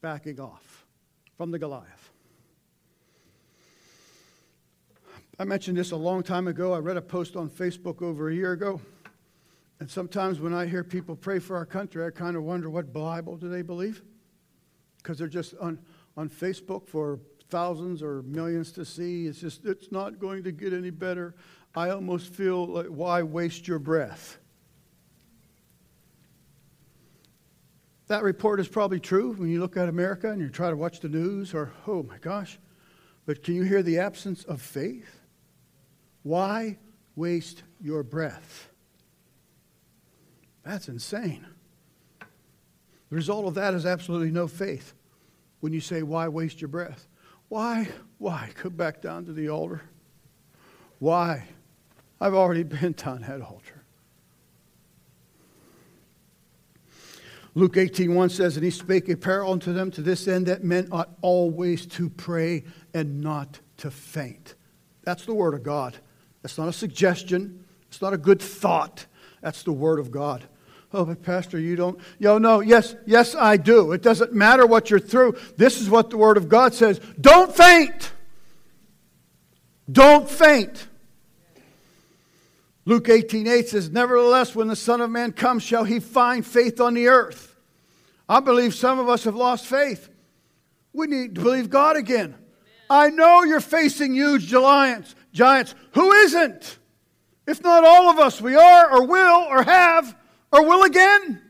backing 0.00 0.38
off 0.40 0.86
from 1.36 1.50
the 1.50 1.58
Goliath. 1.58 2.10
I 5.38 5.44
mentioned 5.44 5.76
this 5.76 5.90
a 5.90 5.96
long 5.96 6.22
time 6.22 6.46
ago. 6.46 6.72
I 6.72 6.78
read 6.78 6.96
a 6.96 7.02
post 7.02 7.34
on 7.34 7.48
Facebook 7.48 8.02
over 8.02 8.28
a 8.28 8.34
year 8.34 8.52
ago. 8.52 8.80
And 9.82 9.90
sometimes 9.90 10.38
when 10.38 10.54
I 10.54 10.66
hear 10.66 10.84
people 10.84 11.16
pray 11.16 11.40
for 11.40 11.56
our 11.56 11.66
country, 11.66 12.06
I 12.06 12.10
kind 12.10 12.36
of 12.36 12.44
wonder 12.44 12.70
what 12.70 12.92
Bible 12.92 13.36
do 13.36 13.48
they 13.48 13.62
believe? 13.62 14.00
Because 14.98 15.18
they're 15.18 15.26
just 15.26 15.56
on, 15.60 15.80
on 16.16 16.28
Facebook 16.28 16.86
for 16.86 17.18
thousands 17.50 18.00
or 18.00 18.22
millions 18.22 18.70
to 18.74 18.84
see. 18.84 19.26
It's 19.26 19.40
just, 19.40 19.64
it's 19.64 19.90
not 19.90 20.20
going 20.20 20.44
to 20.44 20.52
get 20.52 20.72
any 20.72 20.90
better. 20.90 21.34
I 21.74 21.90
almost 21.90 22.32
feel 22.32 22.64
like, 22.64 22.86
why 22.86 23.24
waste 23.24 23.66
your 23.66 23.80
breath? 23.80 24.38
That 28.06 28.22
report 28.22 28.60
is 28.60 28.68
probably 28.68 29.00
true 29.00 29.32
when 29.32 29.50
you 29.50 29.58
look 29.58 29.76
at 29.76 29.88
America 29.88 30.30
and 30.30 30.40
you 30.40 30.48
try 30.48 30.70
to 30.70 30.76
watch 30.76 31.00
the 31.00 31.08
news, 31.08 31.54
or, 31.54 31.72
oh 31.88 32.04
my 32.04 32.18
gosh. 32.18 32.60
But 33.26 33.42
can 33.42 33.56
you 33.56 33.64
hear 33.64 33.82
the 33.82 33.98
absence 33.98 34.44
of 34.44 34.62
faith? 34.62 35.18
Why 36.22 36.78
waste 37.16 37.64
your 37.80 38.04
breath? 38.04 38.68
That's 40.64 40.88
insane. 40.88 41.46
The 42.20 43.16
result 43.16 43.46
of 43.46 43.54
that 43.54 43.74
is 43.74 43.84
absolutely 43.84 44.30
no 44.30 44.46
faith. 44.46 44.94
When 45.60 45.72
you 45.72 45.80
say, 45.80 46.02
Why 46.02 46.28
waste 46.28 46.60
your 46.60 46.68
breath? 46.68 47.06
Why? 47.48 47.88
Why? 48.18 48.50
Go 48.62 48.70
back 48.70 49.02
down 49.02 49.26
to 49.26 49.32
the 49.32 49.50
altar. 49.50 49.82
Why? 50.98 51.46
I've 52.20 52.34
already 52.34 52.62
been 52.62 52.92
down 52.92 53.22
that 53.22 53.40
altar. 53.40 53.82
Luke 57.54 57.74
18:1 57.74 58.30
says, 58.30 58.56
And 58.56 58.64
he 58.64 58.70
spake 58.70 59.08
a 59.08 59.16
parable 59.16 59.52
unto 59.52 59.72
them 59.72 59.90
to 59.90 60.02
this 60.02 60.26
end 60.26 60.46
that 60.46 60.64
men 60.64 60.88
ought 60.90 61.10
always 61.20 61.84
to 61.86 62.08
pray 62.08 62.64
and 62.94 63.20
not 63.20 63.60
to 63.78 63.90
faint. 63.90 64.54
That's 65.02 65.26
the 65.26 65.34
word 65.34 65.52
of 65.52 65.62
God. 65.62 65.98
That's 66.42 66.58
not 66.58 66.68
a 66.68 66.72
suggestion. 66.72 67.64
It's 67.88 68.00
not 68.00 68.12
a 68.14 68.18
good 68.18 68.40
thought. 68.40 69.06
That's 69.42 69.62
the 69.62 69.72
Word 69.72 69.98
of 69.98 70.10
God. 70.10 70.44
Oh, 70.94 71.04
but 71.04 71.22
Pastor, 71.22 71.58
you 71.58 71.74
don't. 71.74 71.98
Yo, 72.18 72.38
no, 72.38 72.60
yes, 72.60 72.94
yes, 73.06 73.34
I 73.34 73.56
do. 73.56 73.92
It 73.92 74.02
doesn't 74.02 74.32
matter 74.32 74.66
what 74.66 74.90
you're 74.90 75.00
through. 75.00 75.36
This 75.56 75.80
is 75.80 75.88
what 75.88 76.10
the 76.10 76.18
Word 76.18 76.36
of 76.36 76.48
God 76.48 76.74
says. 76.74 77.00
Don't 77.20 77.54
faint. 77.54 78.12
Don't 79.90 80.28
faint. 80.28 80.88
Luke 82.84 83.08
18 83.08 83.46
8 83.46 83.68
says, 83.68 83.90
Nevertheless, 83.90 84.54
when 84.54 84.68
the 84.68 84.76
Son 84.76 85.00
of 85.00 85.10
Man 85.10 85.32
comes, 85.32 85.62
shall 85.62 85.84
he 85.84 86.00
find 86.00 86.44
faith 86.44 86.80
on 86.80 86.94
the 86.94 87.08
earth? 87.08 87.56
I 88.28 88.40
believe 88.40 88.74
some 88.74 88.98
of 88.98 89.08
us 89.08 89.24
have 89.24 89.36
lost 89.36 89.66
faith. 89.66 90.08
We 90.92 91.06
need 91.06 91.36
to 91.36 91.40
believe 91.40 91.70
God 91.70 91.96
again. 91.96 92.34
I 92.90 93.08
know 93.08 93.44
you're 93.44 93.60
facing 93.60 94.14
huge 94.14 94.46
giants 94.46 95.14
giants. 95.32 95.74
Who 95.94 96.12
isn't? 96.12 96.78
If 97.46 97.62
not 97.62 97.84
all 97.84 98.10
of 98.10 98.18
us, 98.18 98.40
we 98.40 98.54
are, 98.54 98.92
or 98.92 99.06
will, 99.06 99.46
or 99.48 99.62
have, 99.62 100.14
or 100.52 100.66
will 100.66 100.84
again. 100.84 101.40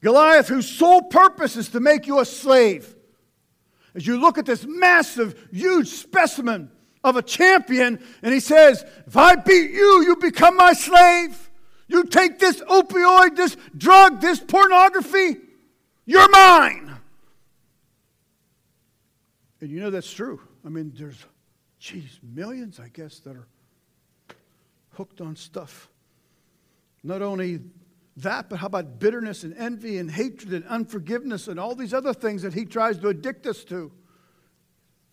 Goliath, 0.00 0.48
whose 0.48 0.68
sole 0.68 1.02
purpose 1.02 1.56
is 1.56 1.68
to 1.70 1.80
make 1.80 2.06
you 2.06 2.20
a 2.20 2.24
slave. 2.24 2.94
As 3.94 4.06
you 4.06 4.18
look 4.18 4.38
at 4.38 4.46
this 4.46 4.64
massive, 4.66 5.48
huge 5.52 5.88
specimen 5.88 6.70
of 7.04 7.16
a 7.16 7.22
champion, 7.22 8.02
and 8.22 8.32
he 8.32 8.40
says, 8.40 8.84
If 9.06 9.16
I 9.16 9.36
beat 9.36 9.70
you, 9.70 10.02
you 10.02 10.16
become 10.16 10.56
my 10.56 10.72
slave. 10.72 11.50
You 11.88 12.04
take 12.04 12.38
this 12.38 12.60
opioid, 12.62 13.36
this 13.36 13.56
drug, 13.76 14.20
this 14.20 14.40
pornography, 14.40 15.36
you're 16.06 16.30
mine. 16.30 16.96
And 19.60 19.70
you 19.70 19.78
know 19.78 19.90
that's 19.90 20.10
true. 20.10 20.40
I 20.64 20.70
mean, 20.70 20.92
there's 20.96 21.22
geez, 21.78 22.18
millions, 22.22 22.80
I 22.80 22.88
guess, 22.88 23.18
that 23.20 23.36
are 23.36 23.46
hooked 24.92 25.20
on 25.20 25.36
stuff. 25.36 25.91
Not 27.02 27.22
only 27.22 27.60
that, 28.18 28.48
but 28.48 28.58
how 28.58 28.66
about 28.66 28.98
bitterness 28.98 29.44
and 29.44 29.56
envy 29.56 29.98
and 29.98 30.10
hatred 30.10 30.52
and 30.52 30.64
unforgiveness 30.66 31.48
and 31.48 31.58
all 31.58 31.74
these 31.74 31.94
other 31.94 32.14
things 32.14 32.42
that 32.42 32.54
he 32.54 32.64
tries 32.64 32.98
to 32.98 33.08
addict 33.08 33.46
us 33.46 33.64
to? 33.64 33.90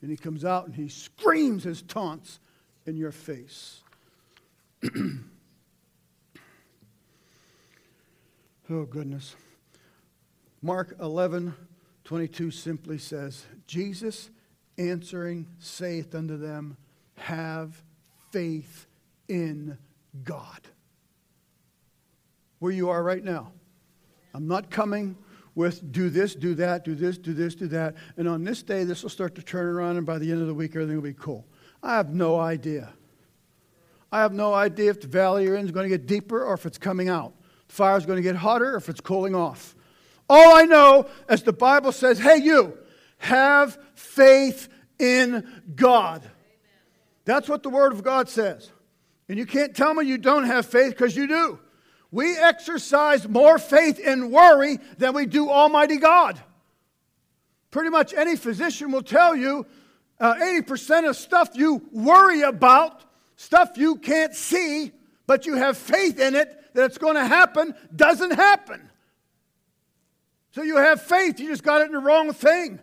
And 0.01 0.09
he 0.09 0.17
comes 0.17 0.45
out 0.45 0.65
and 0.65 0.75
he 0.75 0.87
screams 0.87 1.63
his 1.63 1.81
taunts 1.81 2.39
in 2.85 2.95
your 2.95 3.11
face. 3.11 3.81
oh, 8.69 8.85
goodness. 8.85 9.35
Mark 10.61 10.95
11, 11.01 11.53
22 12.03 12.51
simply 12.51 12.97
says, 12.97 13.45
Jesus 13.67 14.29
answering 14.77 15.47
saith 15.59 16.15
unto 16.15 16.37
them, 16.37 16.77
Have 17.15 17.81
faith 18.31 18.87
in 19.27 19.77
God. 20.23 20.61
Where 22.59 22.71
you 22.71 22.89
are 22.89 23.01
right 23.01 23.23
now. 23.23 23.51
I'm 24.33 24.47
not 24.47 24.69
coming 24.69 25.17
with 25.55 25.91
do 25.91 26.09
this, 26.09 26.35
do 26.35 26.55
that, 26.55 26.85
do 26.85 26.95
this, 26.95 27.17
do 27.17 27.33
this, 27.33 27.55
do 27.55 27.67
that. 27.67 27.95
And 28.17 28.27
on 28.27 28.43
this 28.43 28.61
day, 28.63 28.83
this 28.83 29.03
will 29.03 29.09
start 29.09 29.35
to 29.35 29.41
turn 29.41 29.65
around, 29.65 29.97
and 29.97 30.05
by 30.05 30.17
the 30.17 30.31
end 30.31 30.41
of 30.41 30.47
the 30.47 30.53
week, 30.53 30.75
everything 30.75 30.95
will 30.95 31.03
be 31.03 31.13
cool. 31.13 31.45
I 31.81 31.95
have 31.95 32.13
no 32.13 32.39
idea. 32.39 32.93
I 34.11 34.21
have 34.21 34.33
no 34.33 34.53
idea 34.53 34.89
if 34.89 35.01
the 35.01 35.07
valley 35.07 35.43
you're 35.43 35.55
in 35.55 35.65
is 35.65 35.71
going 35.71 35.89
to 35.89 35.97
get 35.97 36.07
deeper 36.07 36.43
or 36.43 36.53
if 36.53 36.65
it's 36.65 36.77
coming 36.77 37.09
out. 37.09 37.33
The 37.67 37.73
fire 37.73 37.97
is 37.97 38.05
going 38.05 38.17
to 38.17 38.23
get 38.23 38.35
hotter 38.35 38.73
or 38.73 38.77
if 38.77 38.89
it's 38.89 39.01
cooling 39.01 39.35
off. 39.35 39.75
All 40.29 40.55
I 40.55 40.65
know, 40.65 41.07
as 41.27 41.43
the 41.43 41.53
Bible 41.53 41.91
says, 41.91 42.19
hey, 42.19 42.37
you, 42.37 42.77
have 43.17 43.77
faith 43.95 44.69
in 44.97 45.45
God. 45.75 46.23
That's 47.25 47.47
what 47.47 47.63
the 47.63 47.69
Word 47.69 47.91
of 47.91 48.03
God 48.03 48.29
says. 48.29 48.71
And 49.27 49.37
you 49.37 49.45
can't 49.45 49.75
tell 49.75 49.93
me 49.93 50.05
you 50.05 50.17
don't 50.17 50.45
have 50.45 50.65
faith 50.65 50.91
because 50.91 51.15
you 51.15 51.27
do. 51.27 51.59
We 52.11 52.37
exercise 52.37 53.27
more 53.27 53.59
faith 53.59 53.99
in 53.99 54.31
worry 54.31 54.79
than 54.97 55.13
we 55.13 55.25
do 55.25 55.49
Almighty 55.49 55.97
God. 55.97 56.41
Pretty 57.71 57.89
much 57.89 58.13
any 58.13 58.35
physician 58.35 58.91
will 58.91 59.03
tell 59.03 59.35
you 59.35 59.65
uh, 60.19 60.35
80% 60.35 61.07
of 61.07 61.15
stuff 61.15 61.51
you 61.53 61.87
worry 61.91 62.41
about, 62.41 63.03
stuff 63.35 63.77
you 63.77 63.97
can't 63.97 64.33
see, 64.33 64.91
but 65.27 65.45
you 65.45 65.55
have 65.55 65.77
faith 65.77 66.19
in 66.19 66.35
it 66.35 66.73
that 66.73 66.85
it's 66.85 66.97
going 66.97 67.15
to 67.15 67.25
happen, 67.25 67.75
doesn't 67.95 68.31
happen. 68.31 68.89
So 70.51 70.63
you 70.63 70.77
have 70.77 71.01
faith, 71.01 71.39
you 71.39 71.49
just 71.49 71.63
got 71.63 71.81
it 71.81 71.87
in 71.87 71.91
the 71.91 71.99
wrong 71.99 72.33
thing. 72.33 72.79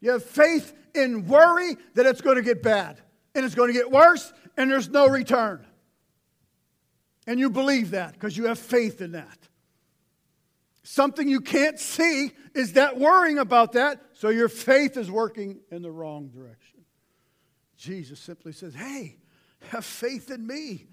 You 0.00 0.12
have 0.12 0.24
faith 0.24 0.72
in 0.94 1.26
worry 1.26 1.76
that 1.94 2.06
it's 2.06 2.22
going 2.22 2.36
to 2.36 2.42
get 2.42 2.62
bad 2.62 2.98
and 3.34 3.44
it's 3.44 3.54
going 3.54 3.68
to 3.68 3.78
get 3.78 3.90
worse 3.90 4.32
and 4.56 4.70
there's 4.70 4.88
no 4.88 5.06
return. 5.08 5.64
And 7.28 7.38
you 7.38 7.50
believe 7.50 7.90
that 7.90 8.14
because 8.14 8.38
you 8.38 8.46
have 8.46 8.58
faith 8.58 9.02
in 9.02 9.12
that. 9.12 9.38
Something 10.82 11.28
you 11.28 11.42
can't 11.42 11.78
see 11.78 12.32
is 12.54 12.72
that 12.72 12.98
worrying 12.98 13.38
about 13.38 13.72
that, 13.72 14.00
so 14.14 14.30
your 14.30 14.48
faith 14.48 14.96
is 14.96 15.10
working 15.10 15.60
in 15.70 15.82
the 15.82 15.90
wrong 15.90 16.28
direction. 16.28 16.80
Jesus 17.76 18.18
simply 18.18 18.52
says, 18.52 18.74
Hey, 18.74 19.18
have 19.68 19.84
faith 19.84 20.30
in 20.30 20.46
me. 20.46 20.86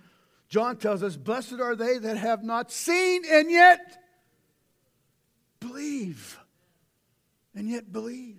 John 0.50 0.76
tells 0.76 1.04
us, 1.04 1.15
Blessed 1.15 1.62
are 1.62 1.74
they 1.74 2.00
that 2.00 2.17
have 2.17 2.43
not 2.43 2.69
seen 2.69 3.24
and 3.32 3.50
yet 3.50 3.98
believe. 5.62 6.38
And 7.56 7.69
yet 7.69 7.93
believe. 7.93 8.36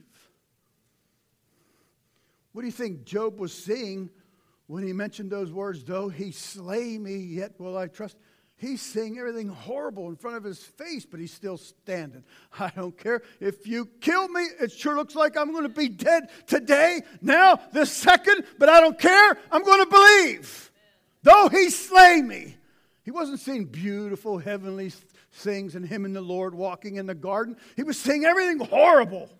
What 2.52 2.60
do 2.60 2.66
you 2.66 2.72
think 2.72 3.06
Job 3.06 3.40
was 3.40 3.54
seeing 3.54 4.10
when 4.66 4.86
he 4.86 4.92
mentioned 4.92 5.30
those 5.30 5.52
words? 5.52 5.84
Though 5.84 6.08
he 6.08 6.32
slay 6.32 6.98
me, 6.98 7.16
yet 7.16 7.58
will 7.58 7.76
I 7.76 7.88
trust. 7.88 8.16
He's 8.58 8.80
seeing 8.80 9.18
everything 9.18 9.48
horrible 9.48 10.08
in 10.08 10.16
front 10.16 10.38
of 10.38 10.44
his 10.44 10.62
face, 10.62 11.04
but 11.04 11.20
he's 11.20 11.32
still 11.32 11.58
standing. 11.58 12.24
I 12.58 12.70
don't 12.74 12.96
care. 12.96 13.22
If 13.38 13.66
you 13.66 13.86
kill 14.00 14.28
me, 14.28 14.42
it 14.60 14.72
sure 14.72 14.96
looks 14.96 15.14
like 15.14 15.36
I'm 15.36 15.52
going 15.52 15.64
to 15.64 15.68
be 15.68 15.88
dead 15.88 16.30
today, 16.46 17.02
now, 17.20 17.60
this 17.72 17.92
second, 17.92 18.44
but 18.58 18.68
I 18.68 18.80
don't 18.80 18.98
care. 18.98 19.38
I'm 19.52 19.62
going 19.62 19.84
to 19.84 19.90
believe. 19.90 20.70
Though 21.22 21.48
he 21.48 21.70
slay 21.70 22.22
me. 22.22 22.56
He 23.02 23.10
wasn't 23.10 23.40
seeing 23.40 23.66
beautiful 23.66 24.38
heavenly 24.38 24.92
things 25.32 25.74
and 25.74 25.86
him 25.86 26.04
and 26.04 26.16
the 26.16 26.20
Lord 26.20 26.54
walking 26.54 26.96
in 26.96 27.06
the 27.06 27.14
garden. 27.14 27.56
He 27.76 27.82
was 27.82 27.98
seeing 27.98 28.24
everything 28.24 28.58
horrible. 28.58 29.30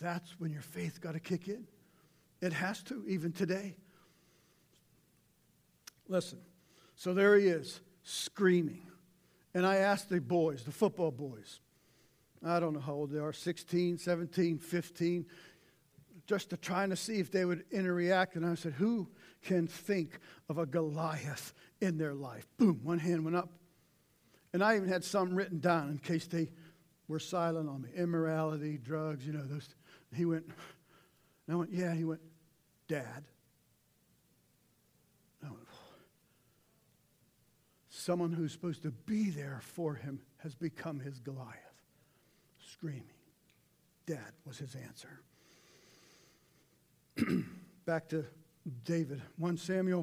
That's 0.00 0.30
when 0.38 0.52
your 0.52 0.62
faith 0.62 1.00
got 1.00 1.12
to 1.12 1.20
kick 1.20 1.48
in. 1.48 1.66
It 2.40 2.52
has 2.52 2.82
to, 2.84 3.04
even 3.06 3.32
today. 3.32 3.76
Listen, 6.12 6.40
so 6.94 7.14
there 7.14 7.38
he 7.38 7.46
is, 7.46 7.80
screaming. 8.02 8.86
And 9.54 9.64
I 9.64 9.76
asked 9.76 10.10
the 10.10 10.20
boys, 10.20 10.62
the 10.62 10.70
football 10.70 11.10
boys, 11.10 11.60
I 12.44 12.60
don't 12.60 12.74
know 12.74 12.80
how 12.80 12.92
old 12.92 13.10
they 13.10 13.18
are 13.18 13.32
16, 13.32 13.96
17, 13.96 14.58
15. 14.58 15.26
just 16.26 16.50
to 16.50 16.58
trying 16.58 16.90
to 16.90 16.96
see 16.96 17.18
if 17.18 17.32
they 17.32 17.46
would 17.46 17.64
interact. 17.70 18.36
And 18.36 18.44
I 18.44 18.54
said, 18.56 18.74
Who 18.74 19.08
can 19.42 19.66
think 19.66 20.18
of 20.50 20.58
a 20.58 20.66
Goliath 20.66 21.54
in 21.80 21.96
their 21.96 22.12
life? 22.12 22.46
Boom, 22.58 22.80
one 22.82 22.98
hand 22.98 23.24
went 23.24 23.36
up. 23.36 23.48
And 24.52 24.62
I 24.62 24.76
even 24.76 24.88
had 24.88 25.04
some 25.04 25.34
written 25.34 25.60
down 25.60 25.88
in 25.88 25.98
case 25.98 26.26
they 26.26 26.50
were 27.08 27.20
silent 27.20 27.70
on 27.70 27.80
me. 27.80 27.88
Immorality, 27.96 28.76
drugs, 28.76 29.26
you 29.26 29.32
know, 29.32 29.44
those. 29.44 29.74
He 30.14 30.26
went, 30.26 30.44
and 31.46 31.54
I 31.54 31.56
went, 31.56 31.72
Yeah. 31.72 31.94
He 31.94 32.04
went, 32.04 32.20
Dad. 32.86 33.24
I 35.42 35.48
went, 35.48 35.62
Someone 38.02 38.32
who's 38.32 38.50
supposed 38.50 38.82
to 38.82 38.90
be 38.90 39.30
there 39.30 39.60
for 39.62 39.94
him 39.94 40.18
has 40.38 40.56
become 40.56 40.98
his 40.98 41.20
Goliath. 41.20 41.84
Screaming. 42.58 43.04
Dad 44.06 44.32
was 44.44 44.58
his 44.58 44.74
answer. 44.74 45.20
Back 47.86 48.08
to 48.08 48.24
David. 48.82 49.22
1 49.38 49.56
Samuel 49.56 50.00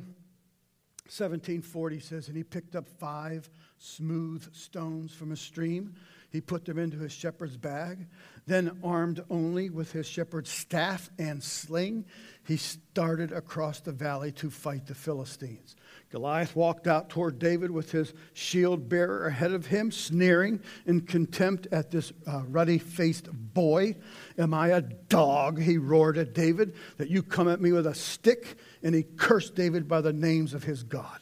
1740 1.07 1.99
says, 1.99 2.29
And 2.29 2.37
he 2.37 2.43
picked 2.43 2.77
up 2.77 2.87
five 2.87 3.49
smooth 3.77 4.55
stones 4.55 5.13
from 5.13 5.33
a 5.33 5.35
stream. 5.35 5.93
He 6.31 6.41
put 6.41 6.65
them 6.65 6.77
into 6.77 6.97
his 6.97 7.11
shepherd's 7.11 7.57
bag. 7.57 8.05
Then, 8.45 8.79
armed 8.83 9.23
only 9.29 9.69
with 9.69 9.91
his 9.91 10.07
shepherd's 10.07 10.49
staff 10.49 11.09
and 11.17 11.43
sling, 11.43 12.05
he 12.45 12.57
started 12.57 13.31
across 13.31 13.79
the 13.79 13.91
valley 13.91 14.31
to 14.33 14.49
fight 14.49 14.87
the 14.87 14.95
Philistines. 14.95 15.75
Goliath 16.11 16.55
walked 16.55 16.87
out 16.87 17.09
toward 17.09 17.37
David 17.37 17.69
with 17.69 17.91
his 17.91 18.13
shield 18.33 18.89
bearer 18.89 19.27
ahead 19.27 19.53
of 19.53 19.67
him, 19.67 19.91
sneering 19.91 20.59
in 20.85 21.01
contempt 21.01 21.67
at 21.71 21.91
this 21.91 22.11
uh, 22.27 22.41
ruddy 22.47 22.79
faced 22.79 23.27
boy. 23.31 23.95
Am 24.37 24.53
I 24.53 24.69
a 24.69 24.81
dog? 24.81 25.59
He 25.59 25.77
roared 25.77 26.17
at 26.17 26.33
David, 26.33 26.73
that 26.97 27.09
you 27.09 27.21
come 27.21 27.47
at 27.47 27.61
me 27.61 27.71
with 27.71 27.85
a 27.85 27.95
stick. 27.95 28.57
And 28.81 28.95
he 28.95 29.03
cursed 29.03 29.55
David 29.55 29.87
by 29.87 30.01
the 30.01 30.13
names 30.13 30.53
of 30.53 30.63
his 30.63 30.83
God. 30.83 31.19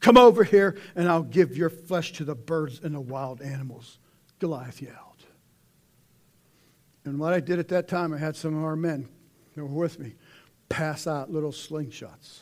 Come 0.00 0.16
over 0.16 0.42
here, 0.42 0.76
and 0.96 1.08
I'll 1.08 1.22
give 1.22 1.56
your 1.56 1.70
flesh 1.70 2.12
to 2.14 2.24
the 2.24 2.34
birds 2.34 2.80
and 2.82 2.94
the 2.94 3.00
wild 3.00 3.40
animals. 3.42 3.98
Goliath 4.42 4.82
yelled. 4.82 5.24
And 7.04 7.16
what 7.20 7.32
I 7.32 7.38
did 7.38 7.60
at 7.60 7.68
that 7.68 7.86
time, 7.86 8.12
I 8.12 8.18
had 8.18 8.34
some 8.34 8.56
of 8.56 8.64
our 8.64 8.74
men 8.74 9.08
that 9.54 9.64
were 9.64 9.68
with 9.68 10.00
me 10.00 10.16
pass 10.68 11.06
out 11.06 11.30
little 11.30 11.52
slingshots 11.52 12.40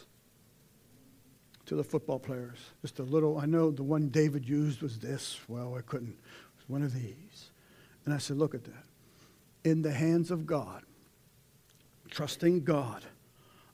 to 1.67 1.75
the 1.75 1.85
football 1.85 2.19
players. 2.19 2.57
Just 2.81 3.01
a 3.01 3.03
little, 3.03 3.37
I 3.37 3.45
know 3.45 3.71
the 3.71 3.83
one 3.83 4.09
David 4.09 4.49
used 4.49 4.81
was 4.81 4.99
this. 4.99 5.41
Well, 5.47 5.75
I 5.77 5.83
couldn't. 5.83 6.09
It 6.13 6.57
was 6.57 6.69
one 6.69 6.83
of 6.83 6.95
these. 6.95 7.51
And 8.07 8.15
I 8.15 8.19
said, 8.19 8.39
look 8.39 8.55
at 8.55 8.65
that. 8.65 8.85
In 9.65 9.83
the 9.83 9.93
hands 9.93 10.31
of 10.31 10.47
God, 10.47 10.85
trusting 12.09 12.65
God, 12.65 13.05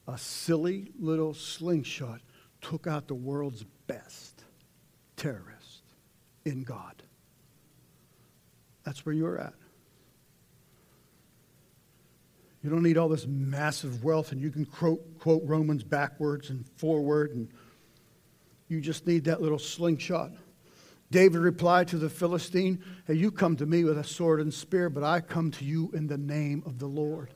a 0.09 0.19
silly 0.19 0.91
little 0.99 1.33
slingshot 1.33 2.21
took 2.61 2.89
out 2.89 3.07
the 3.07 3.15
world's 3.15 3.65
best 3.87 4.43
terrorist 5.17 5.83
in 6.45 6.65
God. 6.65 7.05
That's 8.87 9.05
where 9.05 9.15
you're 9.15 9.39
at. 9.39 9.53
You 12.63 12.71
don't 12.71 12.83
need 12.83 12.97
all 12.97 13.11
this 13.11 13.27
massive 13.27 14.03
wealth, 14.03 14.33
and 14.33 14.41
you 14.41 14.51
can 14.51 14.65
quote, 14.65 15.19
quote 15.19 15.43
Romans 15.45 15.85
backwards 15.85 16.49
and 16.49 16.67
forward 16.79 17.33
and 17.33 17.49
you 18.69 18.81
just 18.81 19.07
need 19.07 19.25
that 19.25 19.41
little 19.41 19.59
slingshot. 19.59 20.33
David 21.11 21.39
replied 21.39 21.89
to 21.89 21.99
the 21.99 22.09
Philistine, 22.09 22.83
Hey, 23.07 23.15
you 23.15 23.31
come 23.31 23.57
to 23.57 23.67
me 23.67 23.85
with 23.85 23.99
a 23.99 24.05
sword 24.05 24.41
and 24.41 24.53
spear, 24.53 24.91
but 24.91 25.05
I 25.05 25.21
come 25.21 25.53
to 25.53 25.65
you 25.65 25.91
in 25.95 26.09
the 26.09 26.19
name 26.19 26.65
of 26.67 26.79
the 26.79 26.87
Lord. 26.87 27.33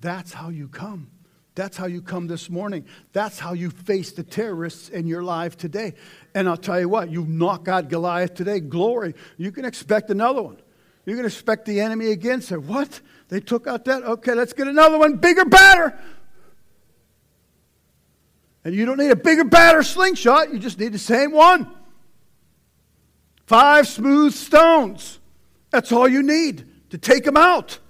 That's 0.00 0.32
how 0.32 0.48
you 0.50 0.68
come. 0.68 1.10
That's 1.56 1.76
how 1.76 1.86
you 1.86 2.00
come 2.00 2.28
this 2.28 2.48
morning. 2.48 2.86
That's 3.12 3.40
how 3.40 3.52
you 3.54 3.70
face 3.70 4.12
the 4.12 4.22
terrorists 4.22 4.88
in 4.88 5.08
your 5.08 5.24
life 5.24 5.56
today. 5.56 5.94
And 6.34 6.48
I'll 6.48 6.56
tell 6.56 6.78
you 6.78 6.88
what, 6.88 7.10
you 7.10 7.26
knock 7.26 7.66
out 7.66 7.88
Goliath 7.88 8.34
today, 8.34 8.60
glory. 8.60 9.14
You 9.36 9.50
can 9.50 9.64
expect 9.64 10.10
another 10.10 10.42
one. 10.42 10.58
You 11.10 11.16
can 11.16 11.26
expect 11.26 11.64
the 11.64 11.80
enemy 11.80 12.12
again. 12.12 12.40
Say, 12.40 12.54
what? 12.54 13.00
They 13.30 13.40
took 13.40 13.66
out 13.66 13.84
that? 13.86 14.04
Okay, 14.04 14.32
let's 14.32 14.52
get 14.52 14.68
another 14.68 14.96
one, 14.96 15.16
bigger, 15.16 15.44
better. 15.44 15.98
And 18.64 18.76
you 18.76 18.86
don't 18.86 18.96
need 18.96 19.10
a 19.10 19.16
bigger, 19.16 19.42
badder 19.42 19.82
slingshot, 19.82 20.52
you 20.52 20.60
just 20.60 20.78
need 20.78 20.92
the 20.92 21.00
same 21.00 21.32
one. 21.32 21.68
Five 23.44 23.88
smooth 23.88 24.34
stones. 24.34 25.18
That's 25.70 25.90
all 25.90 26.06
you 26.06 26.22
need 26.22 26.68
to 26.90 26.98
take 26.98 27.24
them 27.24 27.36
out. 27.36 27.80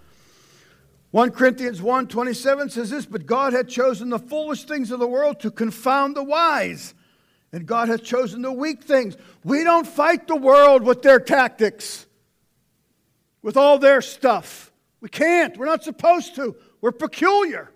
1 1.11 1.33
Corinthians 1.33 1.83
1 1.83 2.07
27 2.07 2.71
says 2.71 2.89
this, 2.89 3.05
but 3.05 3.27
God 3.27 3.53
had 3.53 3.69
chosen 3.69 4.09
the 4.09 4.19
foolish 4.19 4.65
things 4.65 4.91
of 4.91 4.99
the 4.99 5.07
world 5.07 5.41
to 5.41 5.51
confound 5.51 6.17
the 6.17 6.25
wise. 6.25 6.95
And 7.53 7.67
God 7.67 7.91
has 7.91 8.01
chosen 8.01 8.41
the 8.41 8.53
weak 8.53 8.83
things. 8.83 9.19
We 9.45 9.63
don't 9.63 9.87
fight 9.87 10.27
the 10.27 10.37
world 10.37 10.85
with 10.85 11.03
their 11.03 11.21
tactics, 11.21 12.07
with 13.43 13.57
all 13.57 13.79
their 13.79 14.03
stuff. 14.03 14.73
We 15.01 15.09
can't. 15.09 15.57
We're 15.57 15.67
not 15.67 15.85
supposed 15.85 16.35
to. 16.37 16.57
We're 16.81 16.93
peculiar. 16.93 17.71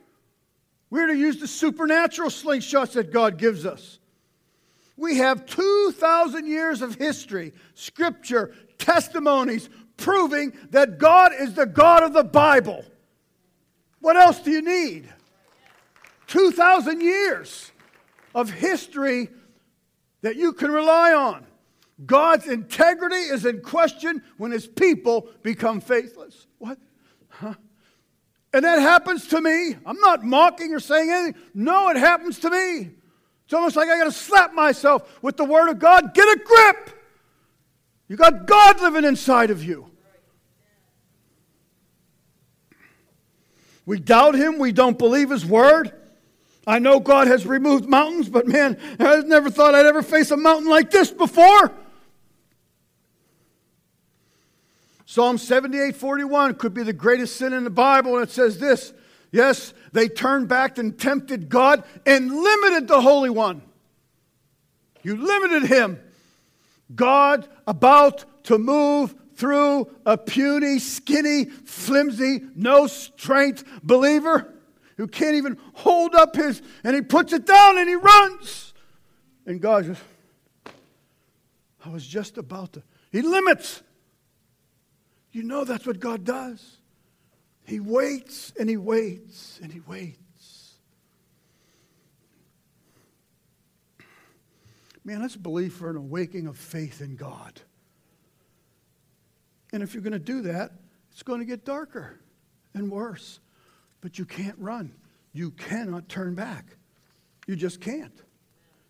We're 0.91 1.09
to 1.09 1.17
use 1.17 1.39
the 1.39 1.49
supernatural 1.49 2.31
slingshots 2.31 2.93
that 2.93 3.13
God 3.13 3.39
gives 3.39 3.67
us. 3.67 3.99
We 4.97 5.17
have 5.17 5.47
2,000 5.47 6.47
years 6.47 6.83
of 6.83 6.95
history, 6.95 7.53
scripture, 7.75 8.55
testimonies 8.79 9.69
proving 9.97 10.53
that 10.71 10.99
God 10.99 11.33
is 11.39 11.55
the 11.55 11.67
God 11.67 12.03
of 12.03 12.13
the 12.13 12.25
Bible. 12.25 12.85
What 14.01 14.17
else 14.17 14.39
do 14.41 14.51
you 14.51 14.63
need? 14.63 15.09
2,000 16.27 17.01
years 17.01 17.73
of 18.35 18.51
history 18.51 19.31
that 20.23 20.37
you 20.37 20.53
can 20.53 20.71
rely 20.71 21.13
on. 21.13 21.47
God's 22.05 22.49
integrity 22.49 23.17
is 23.17 23.47
in 23.47 23.61
question 23.61 24.23
when 24.37 24.51
his 24.51 24.67
people 24.67 25.29
become 25.43 25.81
faithless. 25.81 26.47
What? 26.59 26.79
Huh? 27.29 27.55
And 28.53 28.65
that 28.65 28.81
happens 28.81 29.29
to 29.29 29.41
me. 29.41 29.77
I'm 29.85 29.99
not 30.01 30.25
mocking 30.25 30.75
or 30.75 30.81
saying 30.81 31.11
anything. 31.11 31.43
No, 31.55 31.89
it 31.91 31.97
happens 31.97 32.39
to 32.41 32.51
me. 32.51 32.91
It's 33.45 33.53
almost 33.53 33.77
like 33.77 33.89
I 33.89 33.99
got 33.99 34.05
to 34.05 34.13
slap 34.13 34.55
myself 34.55 35.23
with 35.23 35.37
the 35.37 35.45
Word 35.45 35.69
of 35.69 35.79
God. 35.79 36.15
Get 36.15 36.27
a 36.27 36.41
grip. 36.45 36.91
You 38.09 38.17
got 38.17 38.47
God 38.47 38.81
living 38.81 39.05
inside 39.05 39.51
of 39.51 39.63
you. 39.63 39.91
We 43.87 44.01
doubt 44.01 44.35
Him. 44.35 44.59
We 44.59 44.73
don't 44.73 44.99
believe 44.99 45.31
His 45.31 45.45
Word. 45.45 45.93
I 46.67 46.79
know 46.79 46.99
God 47.01 47.27
has 47.27 47.47
removed 47.47 47.87
mountains, 47.87 48.29
but 48.29 48.47
man, 48.49 48.79
I 48.99 49.21
never 49.21 49.51
thought 49.51 49.75
I'd 49.75 49.87
ever 49.87 50.03
face 50.03 50.31
a 50.31 50.37
mountain 50.37 50.71
like 50.71 50.91
this 50.91 51.11
before. 51.11 51.73
Psalm 55.07 55.39
78 55.39 55.97
41 55.97 56.55
could 56.55 56.75
be 56.75 56.83
the 56.83 56.93
greatest 56.93 57.37
sin 57.37 57.53
in 57.53 57.65
the 57.65 57.71
Bible, 57.71 58.15
and 58.15 58.23
it 58.23 58.31
says 58.31 58.59
this 58.59 58.93
Yes, 59.31 59.75
they 59.93 60.09
turned 60.09 60.49
back 60.49 60.79
and 60.79 60.99
tempted 60.99 61.49
God 61.49 61.85
and 62.07 62.35
limited 62.35 62.89
the 62.89 63.01
Holy 63.01 63.31
One. 63.31 63.63
You 65.03 65.17
limited 65.17 65.65
him. 65.69 66.01
God 66.95 67.49
about 67.67 68.25
to 68.45 68.59
move 68.59 69.15
through 69.35 69.91
a 70.07 70.17
puny, 70.17 70.79
skinny, 70.79 71.47
flimsy, 71.47 72.43
no 72.55 72.87
strength 72.87 73.65
believer 73.83 74.55
who 74.97 75.07
can't 75.09 75.35
even 75.35 75.59
hold 75.75 76.15
up 76.15 76.37
his, 76.37 76.63
and 76.85 76.95
he 76.95 77.03
puts 77.03 77.33
it 77.33 77.47
down 77.47 77.79
and 77.79 77.89
he 77.89 77.97
runs. 77.97 78.73
And 79.47 79.61
God 79.61 79.85
just, 79.85 80.03
I 81.85 81.89
was 81.89 82.07
just 82.07 82.39
about 82.39 82.75
to, 82.75 82.83
he 83.11 83.23
limits. 83.23 83.83
You 85.35 85.43
know 85.43 85.65
that's 85.65 85.85
what 85.85 85.99
God 85.99 86.25
does. 86.25 86.79
He 87.67 87.81
waits 87.81 88.53
and 88.59 88.69
he 88.69 88.77
waits 88.77 89.59
and 89.61 89.73
he 89.73 89.81
waits. 89.81 90.75
Man, 95.05 95.21
let's 95.21 95.35
believe 95.35 95.75
for 95.75 95.91
an 95.91 95.97
awakening 95.97 96.47
of 96.47 96.57
faith 96.57 97.01
in 97.01 97.17
God. 97.17 97.61
And 99.73 99.83
if 99.83 99.93
you're 99.93 100.05
going 100.05 100.13
to 100.13 100.21
do 100.21 100.43
that, 100.43 100.71
it's 101.11 101.25
going 101.25 101.41
to 101.41 101.45
get 101.45 101.65
darker 101.65 102.21
and 102.73 102.89
worse. 102.89 103.41
But 104.03 104.21
you 104.21 104.25
can't 104.25 104.59
run. 104.61 104.95
You 105.33 105.51
cannot 105.51 106.09
turn 106.09 106.37
back. 106.37 106.77
You 107.49 107.57
just 107.57 107.81
can't. 107.81 108.23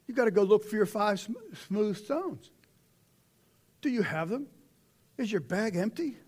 You 0.07 0.15
got 0.15 0.27
to 0.27 0.31
go 0.31 0.43
look 0.43 0.69
for 0.69 0.77
your 0.77 0.85
five 0.85 1.27
smooth 1.67 1.97
stones. 1.97 2.51
Do 3.81 3.89
you 3.89 4.03
have 4.03 4.29
them? 4.29 4.47
Is 5.17 5.33
your 5.33 5.41
bag 5.41 5.77
empty? 5.77 6.19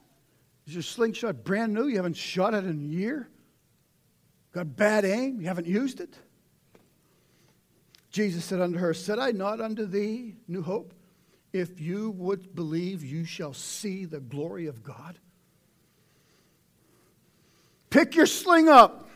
Is 0.67 0.75
your 0.75 0.83
slingshot 0.83 1.45
brand 1.45 1.73
new? 1.73 1.87
You 1.87 1.97
haven't 1.97 2.17
shot 2.17 2.55
it 2.55 2.65
in 2.65 2.79
a 2.79 2.89
year? 2.89 3.29
Got 4.53 4.77
bad 4.77 5.05
aim? 5.05 5.41
You 5.41 5.47
haven't 5.47 5.67
used 5.67 6.01
it? 6.01 6.15
Jesus 8.11 8.45
said 8.45 8.61
unto 8.61 8.79
her, 8.79 8.95
Said 8.95 9.19
I 9.19 9.31
not 9.31 9.61
unto 9.61 9.85
thee, 9.87 10.37
New 10.49 10.63
Hope, 10.63 10.95
if 11.53 11.81
you 11.81 12.11
would 12.13 12.55
believe, 12.55 13.05
you 13.05 13.25
shall 13.25 13.53
see 13.53 14.05
the 14.05 14.21
glory 14.21 14.67
of 14.67 14.83
God? 14.83 15.19
Pick 17.91 18.15
your 18.15 18.27
sling 18.27 18.69
up. 18.69 19.09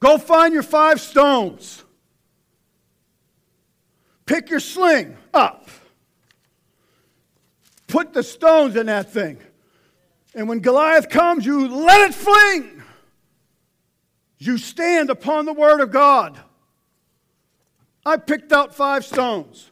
Go 0.00 0.18
find 0.18 0.54
your 0.54 0.62
five 0.62 1.00
stones. 1.00 1.84
Pick 4.26 4.50
your 4.50 4.60
sling 4.60 5.16
up. 5.32 5.68
Put 7.90 8.12
the 8.12 8.22
stones 8.22 8.76
in 8.76 8.86
that 8.86 9.12
thing. 9.12 9.38
And 10.34 10.48
when 10.48 10.60
Goliath 10.60 11.08
comes, 11.08 11.44
you 11.44 11.68
let 11.68 12.08
it 12.08 12.14
fling. 12.14 12.82
You 14.38 14.58
stand 14.58 15.10
upon 15.10 15.44
the 15.44 15.52
word 15.52 15.80
of 15.80 15.90
God. 15.90 16.38
I 18.06 18.16
picked 18.16 18.52
out 18.52 18.74
five 18.74 19.04
stones 19.04 19.70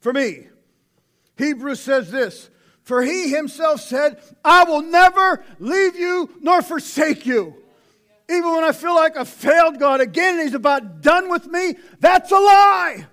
for 0.00 0.12
me. 0.12 0.46
Hebrews 1.36 1.80
says 1.80 2.10
this 2.10 2.48
For 2.82 3.02
he 3.02 3.30
himself 3.30 3.82
said, 3.82 4.20
I 4.42 4.64
will 4.64 4.82
never 4.82 5.44
leave 5.58 5.94
you 5.94 6.30
nor 6.40 6.62
forsake 6.62 7.26
you. 7.26 7.54
Even 8.30 8.50
when 8.50 8.64
I 8.64 8.72
feel 8.72 8.94
like 8.94 9.16
I 9.16 9.24
failed 9.24 9.78
God 9.78 10.00
again 10.00 10.34
and 10.34 10.42
he's 10.42 10.54
about 10.54 11.02
done 11.02 11.28
with 11.28 11.46
me, 11.46 11.76
that's 12.00 12.32
a 12.32 12.34
lie. 12.34 13.06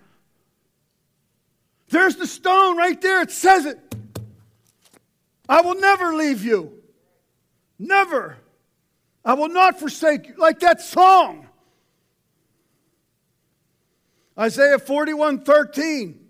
There's 1.90 2.16
the 2.16 2.28
stone 2.28 2.78
right 2.78 3.00
there. 3.00 3.22
It 3.22 3.32
says 3.32 3.66
it. 3.66 3.80
I 5.48 5.62
will 5.62 5.76
never 5.76 6.14
leave 6.14 6.44
you. 6.44 6.74
Never. 7.78 8.38
I 9.24 9.34
will 9.34 9.50
not 9.50 9.80
forsake 9.80 10.30
you. 10.30 10.36
Like 10.38 10.60
that 10.60 10.82
song. 10.82 11.48
Isaiah 14.38 14.80
41 14.80 15.44
13. 15.44 16.22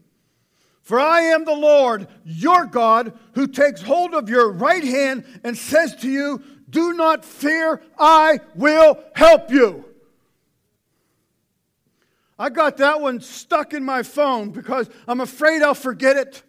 For 0.82 1.00
I 1.00 1.22
am 1.22 1.46
the 1.46 1.56
Lord, 1.56 2.08
your 2.26 2.68
God, 2.68 3.18
who 3.34 3.48
takes 3.48 3.82
hold 3.82 4.14
of 4.14 4.30
your 4.30 4.52
right 4.52 4.84
hand 4.84 5.26
and 5.44 5.58
says 5.58 5.96
to 5.98 6.10
you, 6.10 6.44
Do 6.70 6.94
not 6.94 7.26
fear, 7.26 7.82
I 7.98 8.40
will 8.54 9.04
help 9.16 9.50
you. 9.50 9.84
I 12.38 12.50
got 12.50 12.78
that 12.78 13.02
one 13.02 13.22
stuck 13.22 13.74
in 13.74 13.84
my 13.84 14.04
phone 14.04 14.52
because 14.52 14.88
I'm 15.08 15.22
afraid 15.22 15.64
I'll 15.64 15.74
forget 15.74 16.18
it. 16.18 16.44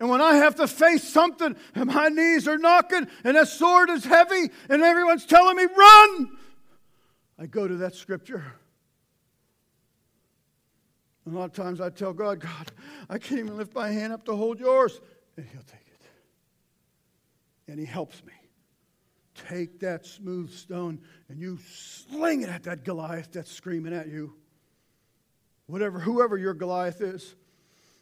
And 0.00 0.08
when 0.08 0.22
I 0.22 0.36
have 0.36 0.54
to 0.56 0.66
face 0.66 1.04
something 1.04 1.54
and 1.74 1.92
my 1.92 2.08
knees 2.08 2.48
are 2.48 2.56
knocking 2.56 3.06
and 3.22 3.36
that 3.36 3.48
sword 3.48 3.90
is 3.90 4.02
heavy 4.02 4.50
and 4.70 4.82
everyone's 4.82 5.26
telling 5.26 5.56
me, 5.56 5.64
run, 5.64 6.30
I 7.38 7.46
go 7.46 7.68
to 7.68 7.76
that 7.76 7.94
scripture. 7.94 8.42
A 11.26 11.30
lot 11.30 11.44
of 11.44 11.52
times 11.52 11.82
I 11.82 11.90
tell 11.90 12.14
God, 12.14 12.40
God, 12.40 12.72
I 13.10 13.18
can't 13.18 13.40
even 13.40 13.58
lift 13.58 13.74
my 13.74 13.90
hand 13.90 14.14
up 14.14 14.24
to 14.24 14.34
hold 14.34 14.58
yours. 14.58 15.00
And 15.36 15.46
He'll 15.46 15.62
take 15.62 15.86
it. 15.86 16.02
And 17.68 17.78
He 17.78 17.84
helps 17.84 18.24
me. 18.24 18.32
Take 19.48 19.80
that 19.80 20.06
smooth 20.06 20.50
stone 20.50 21.00
and 21.28 21.38
you 21.38 21.58
sling 21.70 22.42
it 22.42 22.48
at 22.48 22.62
that 22.64 22.84
Goliath 22.84 23.32
that's 23.32 23.52
screaming 23.52 23.92
at 23.92 24.08
you. 24.08 24.34
Whatever, 25.66 26.00
whoever 26.00 26.36
your 26.36 26.54
Goliath 26.54 27.00
is. 27.02 27.36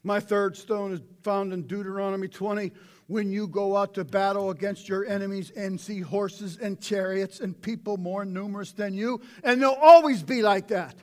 My 0.02 0.20
third 0.20 0.56
stone 0.56 0.92
is 0.92 1.00
found 1.22 1.52
in 1.52 1.62
Deuteronomy 1.62 2.28
20. 2.28 2.72
When 3.08 3.32
you 3.32 3.48
go 3.48 3.76
out 3.76 3.94
to 3.94 4.04
battle 4.04 4.50
against 4.50 4.88
your 4.88 5.06
enemies 5.06 5.50
and 5.50 5.80
see 5.80 6.00
horses 6.00 6.58
and 6.60 6.80
chariots 6.80 7.40
and 7.40 7.60
people 7.60 7.96
more 7.96 8.24
numerous 8.24 8.72
than 8.72 8.94
you, 8.94 9.22
and 9.42 9.62
they'll 9.62 9.70
always 9.70 10.22
be 10.22 10.42
like 10.42 10.68
that. 10.68 10.94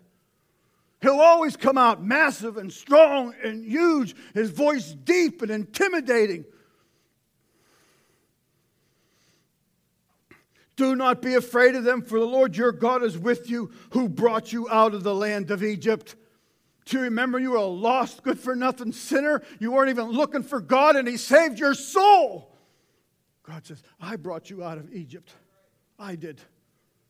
He'll 1.01 1.19
always 1.19 1.57
come 1.57 1.77
out 1.77 2.03
massive 2.03 2.57
and 2.57 2.71
strong 2.71 3.33
and 3.43 3.65
huge, 3.65 4.15
his 4.33 4.51
voice 4.51 4.91
deep 4.91 5.41
and 5.41 5.51
intimidating. 5.51 6.45
Do 10.75 10.95
not 10.95 11.21
be 11.21 11.35
afraid 11.35 11.75
of 11.75 11.83
them, 11.83 12.01
for 12.01 12.19
the 12.19 12.25
Lord 12.25 12.57
your 12.57 12.71
God 12.71 13.01
is 13.03 13.17
with 13.17 13.49
you, 13.49 13.71
who 13.91 14.09
brought 14.09 14.51
you 14.51 14.69
out 14.69 14.93
of 14.93 15.03
the 15.03 15.15
land 15.15 15.51
of 15.51 15.63
Egypt. 15.63 16.15
Do 16.85 16.97
you 16.97 17.03
remember 17.03 17.39
you 17.39 17.51
were 17.51 17.57
a 17.57 17.65
lost, 17.65 18.21
good 18.21 18.39
for 18.39 18.55
nothing 18.55 18.91
sinner? 18.91 19.41
You 19.59 19.71
weren't 19.71 19.89
even 19.89 20.09
looking 20.09 20.43
for 20.43 20.61
God, 20.61 20.95
and 20.95 21.07
He 21.07 21.17
saved 21.17 21.59
your 21.59 21.73
soul. 21.73 22.51
God 23.43 23.65
says, 23.65 23.81
I 23.99 24.15
brought 24.15 24.49
you 24.49 24.63
out 24.63 24.77
of 24.77 24.93
Egypt. 24.93 25.33
I 25.97 26.15
did. 26.15 26.41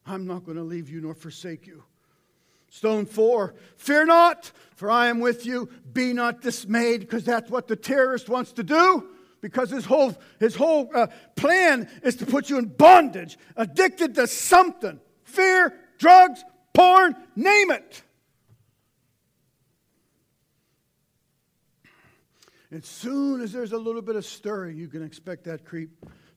I'm 0.05 0.25
not 0.25 0.45
going 0.45 0.57
to 0.57 0.63
leave 0.63 0.89
you 0.89 1.01
nor 1.01 1.13
forsake 1.13 1.67
you. 1.67 1.83
Stone 2.69 3.05
four, 3.05 3.55
fear 3.77 4.05
not, 4.05 4.51
for 4.75 4.89
I 4.91 5.07
am 5.07 5.19
with 5.19 5.45
you. 5.45 5.69
Be 5.93 6.13
not 6.13 6.41
dismayed, 6.41 7.01
because 7.01 7.23
that's 7.23 7.49
what 7.49 7.67
the 7.67 7.75
terrorist 7.75 8.29
wants 8.29 8.53
to 8.53 8.63
do. 8.63 9.09
Because 9.41 9.69
his 9.69 9.85
whole, 9.85 10.15
his 10.39 10.55
whole 10.55 10.89
uh, 10.93 11.07
plan 11.35 11.89
is 12.01 12.15
to 12.17 12.25
put 12.25 12.49
you 12.49 12.57
in 12.57 12.65
bondage, 12.65 13.37
addicted 13.55 14.15
to 14.15 14.27
something 14.27 14.99
fear, 15.23 15.77
drugs, 15.97 16.43
porn, 16.73 17.15
name 17.35 17.71
it. 17.71 18.01
As 22.71 22.85
soon 22.85 23.41
as 23.41 23.51
there's 23.51 23.71
a 23.71 23.77
little 23.77 24.01
bit 24.01 24.15
of 24.15 24.25
stirring, 24.25 24.77
you 24.77 24.87
can 24.87 25.03
expect 25.03 25.43
that 25.45 25.65
creep 25.65 25.91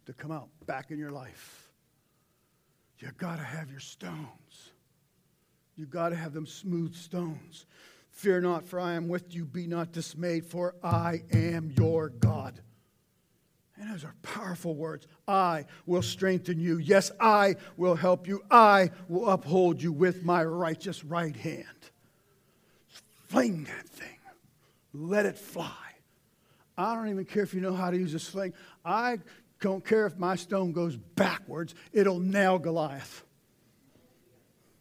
to 0.07 0.12
come 0.12 0.31
out 0.31 0.49
back 0.67 0.91
in 0.91 0.99
your 0.99 1.11
life. 1.11 1.71
You 2.99 3.11
got 3.17 3.37
to 3.37 3.45
have 3.45 3.71
your 3.71 3.81
stones. 3.81 4.73
You 5.77 5.87
got 5.87 6.09
to 6.09 6.17
have 6.17 6.33
them 6.33 6.47
smooth 6.47 6.95
stones. 6.95 7.67
Fear 8.11 8.41
not, 8.41 8.64
for 8.64 8.81
I 8.81 8.95
am 8.95 9.09
with 9.09 9.35
you. 9.35 9.45
Be 9.45 9.67
not 9.67 9.93
dismayed, 9.93 10.45
for 10.45 10.75
I 10.83 11.23
am 11.33 11.73
your 11.77 12.09
God. 12.09 12.61
And 13.77 13.93
those 13.93 14.05
are 14.05 14.14
powerful 14.23 14.75
words. 14.75 15.07
I 15.29 15.67
will 15.87 16.03
strengthen 16.03 16.59
you. 16.59 16.79
Yes, 16.79 17.12
I 17.21 17.55
will 17.77 17.95
help 17.95 18.27
you. 18.27 18.43
I 18.51 18.91
will 19.09 19.31
uphold 19.31 19.81
you 19.81 19.93
with 19.93 20.25
my 20.25 20.45
righteous 20.45 21.05
right 21.05 21.37
hand. 21.37 21.67
Fling 23.29 23.64
that 23.64 23.88
thing, 23.88 24.19
let 24.93 25.27
it 25.27 25.38
fly. 25.38 25.88
I 26.79 26.95
don't 26.95 27.09
even 27.09 27.25
care 27.25 27.43
if 27.43 27.53
you 27.53 27.61
know 27.61 27.75
how 27.75 27.91
to 27.91 27.97
use 27.97 28.14
a 28.14 28.21
sling. 28.21 28.55
I 28.85 29.19
don't 29.61 29.85
care 29.85 30.07
if 30.07 30.17
my 30.17 30.37
stone 30.37 30.71
goes 30.71 30.97
backwards, 30.97 31.75
it'll 31.93 32.21
nail 32.21 32.59
Goliath. 32.59 33.25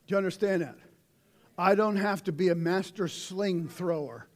Do 0.05 0.13
you 0.13 0.17
understand 0.17 0.61
that? 0.61 0.75
I 1.57 1.73
don't 1.73 1.97
have 1.97 2.23
to 2.25 2.31
be 2.31 2.49
a 2.49 2.55
master 2.55 3.07
sling 3.07 3.67
thrower. 3.67 4.27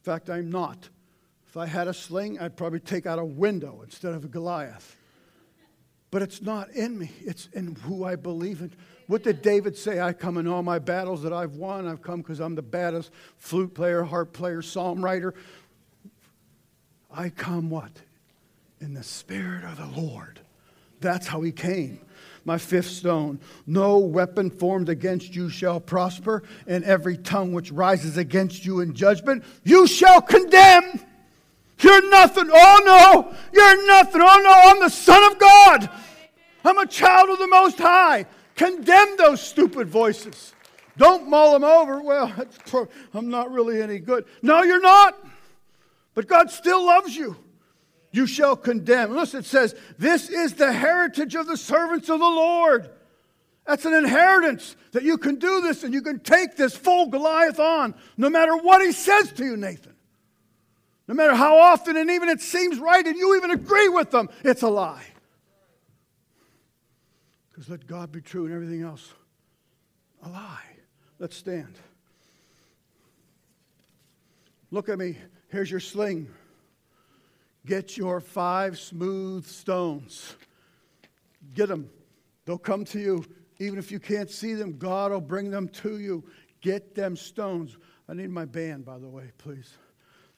In 0.00 0.04
fact, 0.04 0.28
I'm 0.28 0.50
not. 0.50 0.90
If 1.48 1.56
I 1.56 1.66
had 1.66 1.88
a 1.88 1.94
sling, 1.94 2.38
I'd 2.38 2.56
probably 2.56 2.80
take 2.80 3.06
out 3.06 3.18
a 3.18 3.24
window 3.24 3.80
instead 3.82 4.14
of 4.14 4.24
a 4.24 4.28
Goliath. 4.28 4.96
But 6.10 6.22
it's 6.22 6.42
not 6.42 6.70
in 6.70 6.98
me, 6.98 7.10
it's 7.20 7.48
in 7.52 7.74
who 7.74 8.04
I 8.04 8.16
believe 8.16 8.60
in. 8.60 8.72
What 9.10 9.24
did 9.24 9.42
David 9.42 9.76
say? 9.76 9.98
I 10.00 10.12
come 10.12 10.38
in 10.38 10.46
all 10.46 10.62
my 10.62 10.78
battles 10.78 11.24
that 11.24 11.32
I've 11.32 11.56
won. 11.56 11.88
I've 11.88 12.00
come 12.00 12.20
because 12.20 12.38
I'm 12.38 12.54
the 12.54 12.62
baddest 12.62 13.10
flute 13.38 13.74
player, 13.74 14.04
harp 14.04 14.32
player, 14.32 14.62
psalm 14.62 15.04
writer. 15.04 15.34
I 17.12 17.30
come 17.30 17.70
what? 17.70 17.90
In 18.80 18.94
the 18.94 19.02
Spirit 19.02 19.64
of 19.64 19.78
the 19.78 20.00
Lord. 20.00 20.38
That's 21.00 21.26
how 21.26 21.40
he 21.40 21.50
came. 21.50 21.98
My 22.44 22.56
fifth 22.56 22.86
stone 22.86 23.40
no 23.66 23.98
weapon 23.98 24.48
formed 24.48 24.88
against 24.88 25.34
you 25.34 25.50
shall 25.50 25.80
prosper, 25.80 26.44
and 26.68 26.84
every 26.84 27.16
tongue 27.16 27.52
which 27.52 27.72
rises 27.72 28.16
against 28.16 28.64
you 28.64 28.78
in 28.78 28.94
judgment, 28.94 29.42
you 29.64 29.88
shall 29.88 30.22
condemn. 30.22 31.00
You're 31.80 32.08
nothing. 32.10 32.48
Oh 32.48 32.80
no, 32.86 33.36
you're 33.52 33.86
nothing. 33.88 34.22
Oh 34.22 34.40
no, 34.44 34.70
I'm 34.70 34.80
the 34.80 34.88
Son 34.88 35.32
of 35.32 35.36
God. 35.40 35.90
I'm 36.64 36.78
a 36.78 36.86
child 36.86 37.28
of 37.30 37.40
the 37.40 37.48
Most 37.48 37.78
High. 37.78 38.26
Condemn 38.60 39.16
those 39.16 39.40
stupid 39.40 39.88
voices. 39.88 40.52
Don't 40.98 41.30
mull 41.30 41.54
them 41.54 41.64
over. 41.64 42.02
Well, 42.02 42.30
I'm 43.14 43.30
not 43.30 43.50
really 43.50 43.80
any 43.80 43.98
good. 43.98 44.26
No, 44.42 44.62
you're 44.62 44.82
not. 44.82 45.16
But 46.12 46.26
God 46.26 46.50
still 46.50 46.84
loves 46.84 47.16
you. 47.16 47.38
You 48.12 48.26
shall 48.26 48.56
condemn. 48.56 49.16
Listen, 49.16 49.40
it 49.40 49.46
says, 49.46 49.74
This 49.96 50.28
is 50.28 50.52
the 50.52 50.70
heritage 50.70 51.34
of 51.36 51.46
the 51.46 51.56
servants 51.56 52.10
of 52.10 52.18
the 52.18 52.26
Lord. 52.26 52.90
That's 53.66 53.86
an 53.86 53.94
inheritance 53.94 54.76
that 54.92 55.04
you 55.04 55.16
can 55.16 55.36
do 55.36 55.62
this 55.62 55.82
and 55.82 55.94
you 55.94 56.02
can 56.02 56.20
take 56.20 56.56
this 56.56 56.76
full 56.76 57.06
Goliath 57.06 57.58
on 57.58 57.94
no 58.18 58.28
matter 58.28 58.54
what 58.58 58.82
he 58.82 58.92
says 58.92 59.32
to 59.32 59.44
you, 59.46 59.56
Nathan. 59.56 59.94
No 61.08 61.14
matter 61.14 61.34
how 61.34 61.56
often 61.56 61.96
and 61.96 62.10
even 62.10 62.28
it 62.28 62.42
seems 62.42 62.78
right 62.78 63.06
and 63.06 63.16
you 63.16 63.38
even 63.38 63.52
agree 63.52 63.88
with 63.88 64.10
them, 64.10 64.28
it's 64.44 64.60
a 64.60 64.68
lie. 64.68 65.06
Because 67.60 67.72
let 67.72 67.86
God 67.86 68.10
be 68.10 68.22
true 68.22 68.46
and 68.46 68.54
everything 68.54 68.80
else 68.80 69.12
a 70.22 70.30
lie. 70.30 70.64
Let's 71.18 71.36
stand. 71.36 71.78
Look 74.70 74.88
at 74.88 74.98
me. 74.98 75.18
Here's 75.48 75.70
your 75.70 75.78
sling. 75.78 76.30
Get 77.66 77.98
your 77.98 78.22
five 78.22 78.78
smooth 78.78 79.46
stones. 79.46 80.36
Get 81.52 81.68
them. 81.68 81.90
They'll 82.46 82.56
come 82.56 82.86
to 82.86 82.98
you. 82.98 83.26
Even 83.58 83.78
if 83.78 83.92
you 83.92 84.00
can't 84.00 84.30
see 84.30 84.54
them, 84.54 84.78
God 84.78 85.12
will 85.12 85.20
bring 85.20 85.50
them 85.50 85.68
to 85.68 85.98
you. 85.98 86.24
Get 86.62 86.94
them 86.94 87.14
stones. 87.14 87.76
I 88.08 88.14
need 88.14 88.30
my 88.30 88.46
band, 88.46 88.86
by 88.86 88.96
the 88.96 89.08
way, 89.08 89.32
please. 89.36 89.76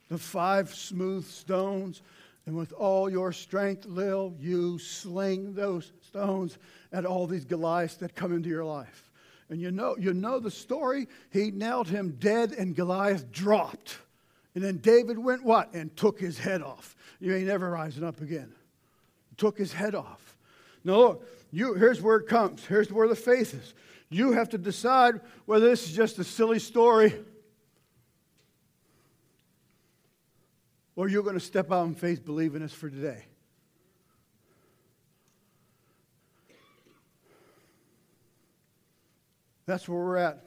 The 0.09 0.19
five 0.19 0.75
smooth 0.75 1.25
stones. 1.25 2.03
And 2.47 2.57
with 2.57 2.73
all 2.73 3.09
your 3.09 3.31
strength, 3.31 3.87
Lil, 3.87 4.35
you 4.41 4.81
sling 4.81 5.55
those 5.55 5.93
stones 6.13 6.59
at 6.93 7.07
all 7.07 7.27
these 7.27 7.47
Goliaths 7.47 7.97
that 7.97 8.15
come 8.15 8.35
into 8.35 8.51
your 8.51 8.65
life. 8.65 9.11
And 9.49 9.61
you 9.61 9.71
know, 9.71 9.97
you 9.99 10.13
know 10.13 10.39
the 10.41 10.51
story. 10.51 11.09
He 11.31 11.51
nailed 11.51 11.89
him 11.89 12.17
dead, 12.21 12.53
and 12.53 12.77
Goliath 12.77 13.33
dropped. 13.33 13.97
And 14.55 14.63
then 14.63 14.77
David 14.77 15.19
went 15.19 15.43
what? 15.43 15.73
And 15.73 15.95
took 15.97 16.21
his 16.21 16.39
head 16.39 16.61
off. 16.61 16.95
You 17.19 17.35
ain't 17.35 17.47
never 17.47 17.71
rising 17.71 18.05
up 18.05 18.21
again. 18.21 18.53
Took 19.39 19.57
his 19.57 19.73
head 19.73 19.95
off. 19.95 20.37
Now 20.85 20.97
look, 20.97 21.29
you, 21.51 21.75
here's 21.75 22.03
where 22.03 22.17
it 22.17 22.27
comes. 22.27 22.65
Here's 22.67 22.93
where 22.93 23.09
the 23.09 23.17
faith 23.17 23.55
is. 23.55 23.73
You 24.11 24.33
have 24.33 24.51
to 24.51 24.59
decide 24.59 25.21
whether 25.47 25.67
this 25.67 25.89
is 25.89 25.97
just 25.97 26.19
a 26.19 26.25
silly 26.25 26.59
story 26.59 27.15
or 30.95 31.09
you're 31.09 31.23
going 31.23 31.39
to 31.39 31.41
step 31.41 31.73
out 31.73 31.87
in 31.87 31.95
faith 31.95 32.23
believing 32.23 32.61
this 32.61 32.75
for 32.75 32.91
today. 32.91 33.25
That's 39.73 39.89
where 39.89 39.99
we're 39.99 40.19
at. 40.19 40.45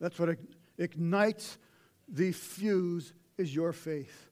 That's 0.00 0.18
what 0.18 0.38
ignites 0.78 1.58
the 2.08 2.32
fuse 2.32 3.12
is 3.36 3.54
your 3.54 3.74
faith. 3.74 4.30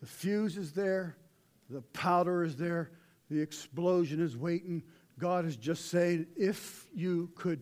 The 0.00 0.06
fuse 0.06 0.56
is 0.56 0.72
there, 0.72 1.14
the 1.68 1.82
powder 1.92 2.42
is 2.42 2.56
there, 2.56 2.90
the 3.30 3.38
explosion 3.38 4.22
is 4.22 4.34
waiting. 4.34 4.82
God 5.18 5.44
is 5.44 5.58
just 5.58 5.90
saying, 5.90 6.26
if 6.38 6.86
you 6.94 7.30
could 7.34 7.60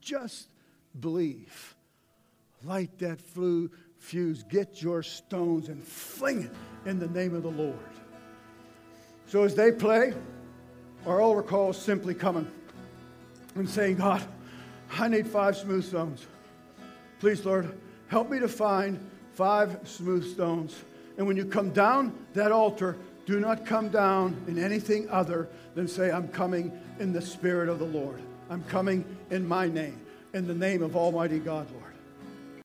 just 0.00 0.50
believe, 1.00 1.74
light 2.62 2.96
that 3.00 3.20
fuse, 3.20 4.44
get 4.44 4.80
your 4.80 5.02
stones 5.02 5.66
and 5.66 5.82
fling 5.82 6.44
it 6.44 6.52
in 6.88 7.00
the 7.00 7.08
name 7.08 7.34
of 7.34 7.42
the 7.42 7.50
Lord. 7.50 7.76
So 9.26 9.42
as 9.42 9.56
they 9.56 9.72
play, 9.72 10.14
our 11.08 11.20
altar 11.20 11.42
call 11.42 11.70
is 11.70 11.76
simply 11.76 12.14
coming 12.14 12.48
and 13.56 13.68
saying, 13.68 13.96
God, 13.96 14.24
I 14.98 15.08
need 15.08 15.26
five 15.26 15.56
smooth 15.56 15.84
stones. 15.84 16.26
Please, 17.18 17.44
Lord, 17.44 17.78
help 18.08 18.30
me 18.30 18.38
to 18.40 18.48
find 18.48 18.98
five 19.32 19.80
smooth 19.84 20.30
stones. 20.30 20.82
And 21.16 21.26
when 21.26 21.36
you 21.36 21.44
come 21.44 21.70
down 21.70 22.12
that 22.34 22.52
altar, 22.52 22.96
do 23.26 23.40
not 23.40 23.64
come 23.64 23.88
down 23.88 24.42
in 24.48 24.58
anything 24.58 25.08
other 25.08 25.48
than 25.74 25.88
say, 25.88 26.10
I'm 26.10 26.28
coming 26.28 26.72
in 26.98 27.12
the 27.12 27.22
Spirit 27.22 27.68
of 27.68 27.78
the 27.78 27.86
Lord. 27.86 28.20
I'm 28.50 28.64
coming 28.64 29.04
in 29.30 29.46
my 29.46 29.66
name, 29.68 30.00
in 30.34 30.46
the 30.46 30.54
name 30.54 30.82
of 30.82 30.96
Almighty 30.96 31.38
God, 31.38 31.70
Lord. 31.70 31.81